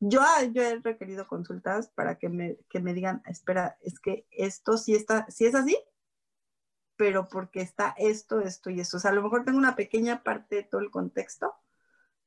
[0.00, 0.20] Yo,
[0.52, 4.94] yo he requerido consultas para que me, que me digan, espera, es que esto sí
[4.94, 5.78] está, si es así,
[6.96, 8.96] pero porque está esto, esto y esto.
[8.96, 11.54] O sea, a lo mejor tengo una pequeña parte de todo el contexto,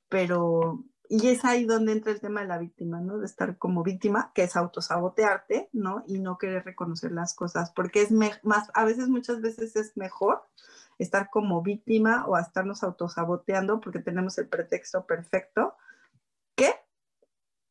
[0.09, 3.19] pero, y es ahí donde entra el tema de la víctima, ¿no?
[3.19, 6.03] De estar como víctima, que es autosabotearte, ¿no?
[6.07, 8.39] Y no querer reconocer las cosas, porque es más,
[8.73, 10.43] a veces, muchas veces es mejor
[10.97, 15.75] estar como víctima o a estarnos autosaboteando porque tenemos el pretexto perfecto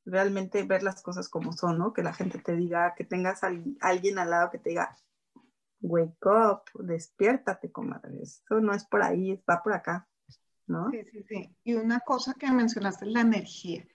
[0.07, 1.93] realmente ver las cosas como son, ¿no?
[1.93, 4.97] Que la gente te diga, que tengas a alguien al lado que te diga,
[5.81, 8.23] wake up, despiértate, comadre.
[8.23, 10.09] Esto no es por ahí, va por acá,
[10.67, 10.91] ¿no?
[10.91, 11.57] Sí, sí, sí.
[11.65, 13.87] Y una cosa que mencionaste es la energía.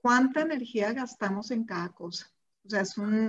[0.00, 2.30] ¿Cuánta energía gastamos en cada cosa?
[2.64, 2.82] O sea,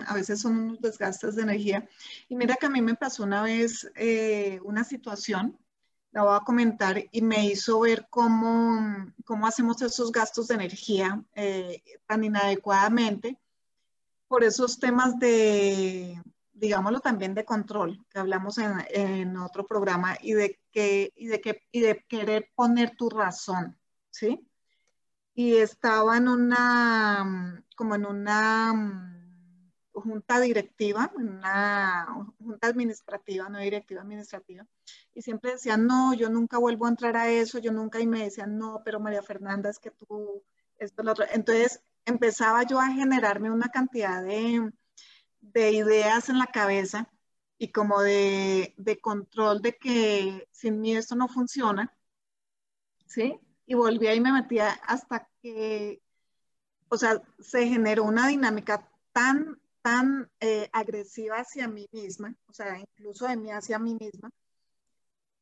[0.08, 1.88] a veces son unos desgastes de energía.
[2.28, 5.58] Y mira que a mí me pasó una vez eh, una situación,
[6.12, 11.24] la voy a comentar, y me hizo ver cómo, cómo hacemos esos gastos de energía
[11.36, 13.38] eh, tan inadecuadamente
[14.28, 16.22] por esos temas de,
[16.60, 21.42] digámoslo también de control, que hablamos en, en otro programa, y de, que, y, de
[21.42, 23.78] que, y de querer poner tu razón,
[24.10, 24.46] ¿sí?
[25.34, 29.26] Y estaba en una, como en una
[29.94, 32.08] junta directiva, una
[32.38, 34.66] junta administrativa, no directiva administrativa,
[35.14, 38.24] y siempre decían, no, yo nunca vuelvo a entrar a eso, yo nunca, y me
[38.24, 40.44] decían, no, pero María Fernanda, es que tú,
[40.78, 41.26] esto, lo otro.
[41.32, 44.72] Entonces empezaba yo a generarme una cantidad de,
[45.54, 47.10] de ideas en la cabeza
[47.58, 51.94] y como de, de control de que sin mí esto no funciona,
[53.06, 53.40] ¿sí?
[53.66, 56.02] Y volvía y me metía hasta que,
[56.90, 62.80] o sea, se generó una dinámica tan tan eh, agresiva hacia mí misma, o sea,
[62.80, 64.30] incluso de mí hacia mí misma,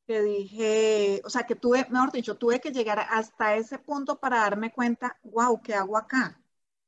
[0.06, 4.38] que dije, o sea, que tuve, mejor dicho, tuve que llegar hasta ese punto para
[4.40, 6.40] darme cuenta, wow, ¿qué hago acá?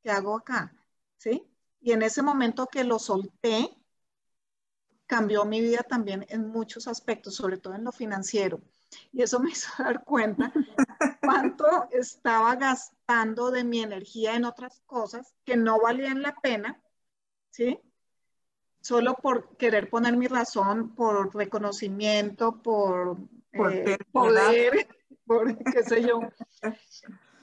[0.04, 0.74] ¿Qué hago acá?
[1.18, 1.46] ¿Sí?
[1.82, 3.70] Y en ese momento que lo solté,
[5.06, 8.62] cambió mi vida también en muchos aspectos, sobre todo en lo financiero.
[9.12, 10.52] Y eso me hizo dar cuenta
[11.22, 16.82] cuánto estaba gastando de mi energía en otras cosas que no valían la pena
[17.50, 17.80] ¿sí?
[18.82, 23.18] Solo por querer poner mi razón, por reconocimiento, por,
[23.52, 24.88] eh, poder,
[25.26, 26.22] por qué sé yo.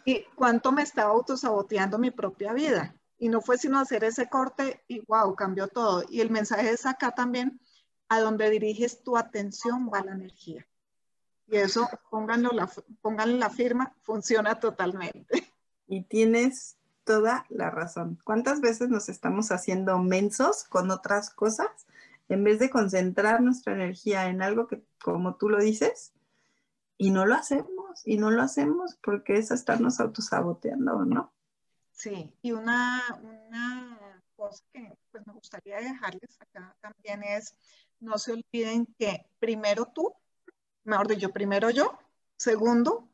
[0.05, 2.95] Y cuánto me estaba autosaboteando mi propia vida.
[3.19, 6.05] Y no fue sino hacer ese corte y wow, cambió todo.
[6.09, 7.61] Y el mensaje es acá también,
[8.09, 10.67] a donde diriges tu atención va la energía.
[11.49, 15.53] Y eso, pónganlo la, pónganle la firma, funciona totalmente.
[15.87, 18.19] Y tienes toda la razón.
[18.25, 21.69] ¿Cuántas veces nos estamos haciendo mensos con otras cosas
[22.29, 26.13] en vez de concentrar nuestra energía en algo que, como tú lo dices,
[26.99, 31.33] y no lo hacemos, y no lo hacemos porque es estarnos autosaboteando, ¿no?
[31.97, 37.57] Sí, y una, una cosa que pues, me gustaría dejarles acá también es,
[38.01, 40.13] no se olviden que primero tú,
[40.85, 41.99] mejor dicho, primero yo,
[42.37, 43.09] segundo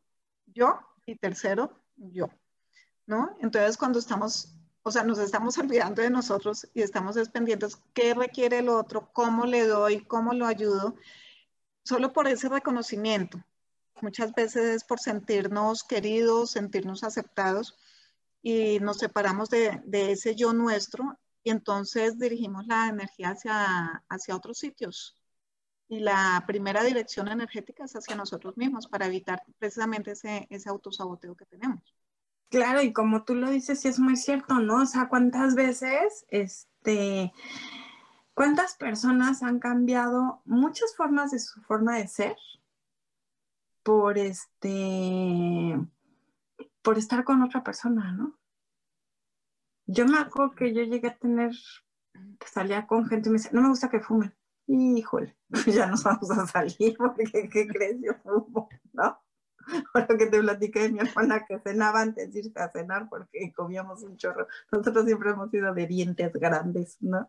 [0.46, 2.28] yo y tercero yo.
[3.06, 3.36] ¿no?
[3.40, 4.52] Entonces, cuando estamos,
[4.82, 9.46] o sea, nos estamos olvidando de nosotros y estamos pendientes qué requiere el otro, cómo
[9.46, 10.96] le doy, cómo lo ayudo,
[11.84, 13.40] solo por ese reconocimiento.
[14.00, 17.78] Muchas veces es por sentirnos queridos, sentirnos aceptados
[18.43, 24.36] y nos separamos de, de ese yo nuestro y entonces dirigimos la energía hacia, hacia
[24.36, 25.16] otros sitios.
[25.88, 31.34] Y la primera dirección energética es hacia nosotros mismos para evitar precisamente ese, ese autosaboteo
[31.34, 31.82] que tenemos.
[32.49, 34.82] Claro, y como tú lo dices, sí es muy cierto, ¿no?
[34.82, 37.32] O sea, ¿cuántas veces, este,
[38.34, 42.36] cuántas personas han cambiado muchas formas de su forma de ser
[43.82, 45.78] por este,
[46.82, 48.38] por estar con otra persona, ¿no?
[49.86, 51.52] Yo me acuerdo que yo llegué a tener,
[52.46, 54.34] salía con gente y me decía, no me gusta que fumen.
[54.66, 57.98] Híjole, ya nos vamos a salir porque ¿qué crees?
[58.00, 59.18] Yo fumo, ¿no?
[59.94, 63.52] lo que te platiqué de mi hermana que cenaba antes de irse a cenar porque
[63.54, 64.46] comíamos un chorro.
[64.70, 67.28] Nosotros siempre hemos sido de dientes grandes, ¿no?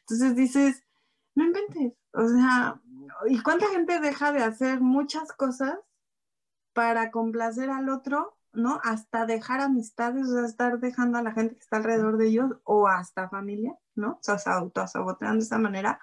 [0.00, 0.84] Entonces dices,
[1.34, 2.80] no inventes, o sea,
[3.26, 5.78] ¿y cuánta gente deja de hacer muchas cosas
[6.72, 8.80] para complacer al otro, ¿no?
[8.84, 12.50] Hasta dejar amistades, o sea, estar dejando a la gente que está alrededor de ellos
[12.64, 14.18] o hasta familia, ¿no?
[14.26, 16.00] O sea, autosaboteando de esa manera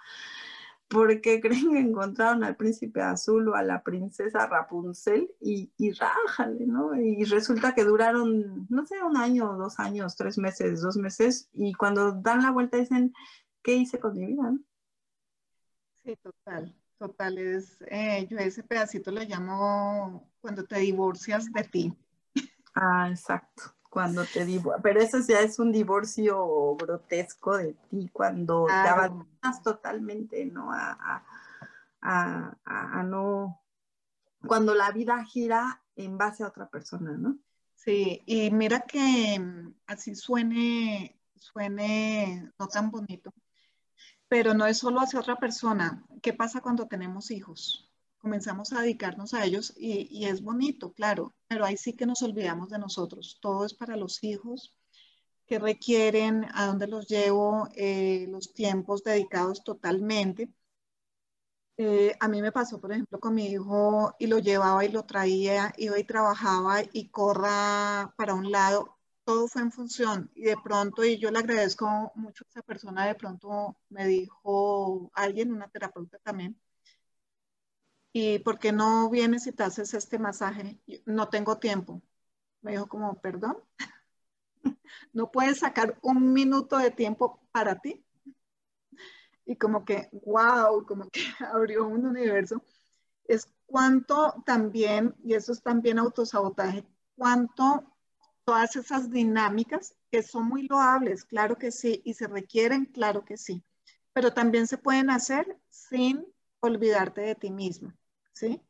[0.93, 6.66] porque creen que encontraron al príncipe azul o a la princesa Rapunzel y, y rájale,
[6.66, 6.95] ¿no?
[6.95, 11.74] Y resulta que duraron, no sé, un año, dos años, tres meses, dos meses, y
[11.74, 13.14] cuando dan la vuelta dicen,
[13.62, 14.54] ¿qué hice con mi vida?
[16.04, 17.38] Sí, total, total.
[17.38, 21.93] Es, eh, yo ese pedacito le llamo cuando te divorcias de ti.
[22.76, 28.65] Ah, exacto cuando te divorcias, pero eso ya es un divorcio grotesco de ti, cuando
[28.65, 30.71] te abandonas totalmente, ¿no?
[30.74, 31.24] A,
[33.03, 33.61] no,
[34.47, 37.38] cuando la vida gira en base a otra persona, ¿no?
[37.76, 43.32] Sí, y mira que mm, así suene, suene no tan bonito,
[44.28, 46.03] pero no es solo hacia otra persona.
[46.24, 47.92] ¿Qué pasa cuando tenemos hijos?
[48.24, 52.69] Comenzamos a dedicarnos a ellos y, es bonito, claro, pero ahí sí que nos olvidamos
[52.69, 53.38] de nosotros.
[53.41, 54.74] Todo es para los hijos,
[55.45, 60.49] qué requieren, a dónde los llevo, eh, los tiempos dedicados totalmente.
[61.78, 65.03] Eh, a mí me pasó, por ejemplo, con mi hijo y lo llevaba y lo
[65.03, 68.97] traía, iba y trabajaba y corra para un lado.
[69.26, 73.05] Todo fue en función y de pronto, y yo le agradezco mucho a esa persona,
[73.05, 76.57] de pronto me dijo alguien, una terapeuta también,
[78.14, 80.80] ¿y por qué no vienes y te haces este masaje?
[81.05, 82.01] No tengo tiempo.
[82.61, 83.57] Me dijo como, perdón,
[85.14, 88.03] no puedes sacar un minuto de tiempo para ti
[89.45, 91.22] y como que, wow, como que
[91.53, 92.61] abrió un universo,
[93.26, 96.86] es cuánto también, y eso es también autosabotaje,
[97.16, 97.84] cuánto
[98.45, 103.38] todas esas dinámicas que son muy loables, claro que sí, y se requieren, claro que
[103.38, 103.64] sí,
[104.11, 106.26] pero también se pueden hacer sin
[106.59, 107.93] olvidarte de ti mismo,
[108.34, 108.61] ¿sí?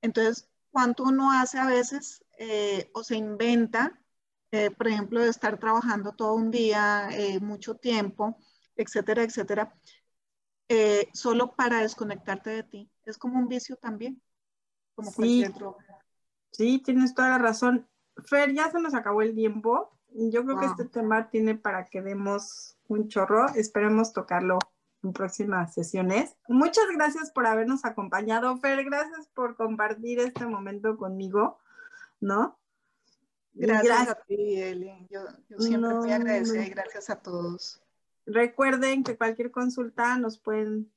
[0.00, 4.00] Entonces, cuánto uno hace a veces eh, o se inventa,
[4.50, 8.36] eh, por ejemplo, de estar trabajando todo un día, eh, mucho tiempo,
[8.76, 9.74] etcétera, etcétera,
[11.12, 12.90] solo para desconectarte de ti.
[13.04, 14.22] Es como un vicio también,
[14.94, 15.84] como sí, cualquier droga.
[16.50, 17.86] Sí, tienes toda la razón.
[18.24, 19.98] Fer, ya se nos acabó el tiempo.
[20.08, 23.48] Yo creo que este tema tiene para que demos un chorro.
[23.54, 24.58] Esperemos tocarlo
[25.02, 26.36] en próximas sesiones.
[26.48, 28.84] Muchas gracias por habernos acompañado, Fer.
[28.84, 31.58] Gracias por compartir este momento conmigo,
[32.20, 32.58] ¿no?
[33.54, 35.06] Gracias, a ti, Eli.
[35.10, 35.20] Yo,
[35.58, 37.82] siempre no, muy agradecida y gracias a todos.
[38.24, 40.90] Recuerden que cualquier consulta nos pueden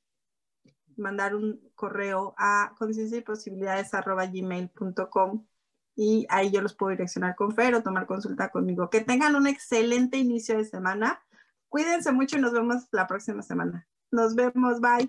[0.96, 5.46] mandar un correo a conciencia y posibilidades gmail.com
[5.94, 8.90] y ahí yo los puedo direccionar con Fer o tomar consulta conmigo.
[8.90, 11.22] Que tengan un excelente inicio de semana.
[11.68, 13.86] Cuídense mucho y nos vemos la próxima semana.
[14.16, 15.08] Nos vemos, bye.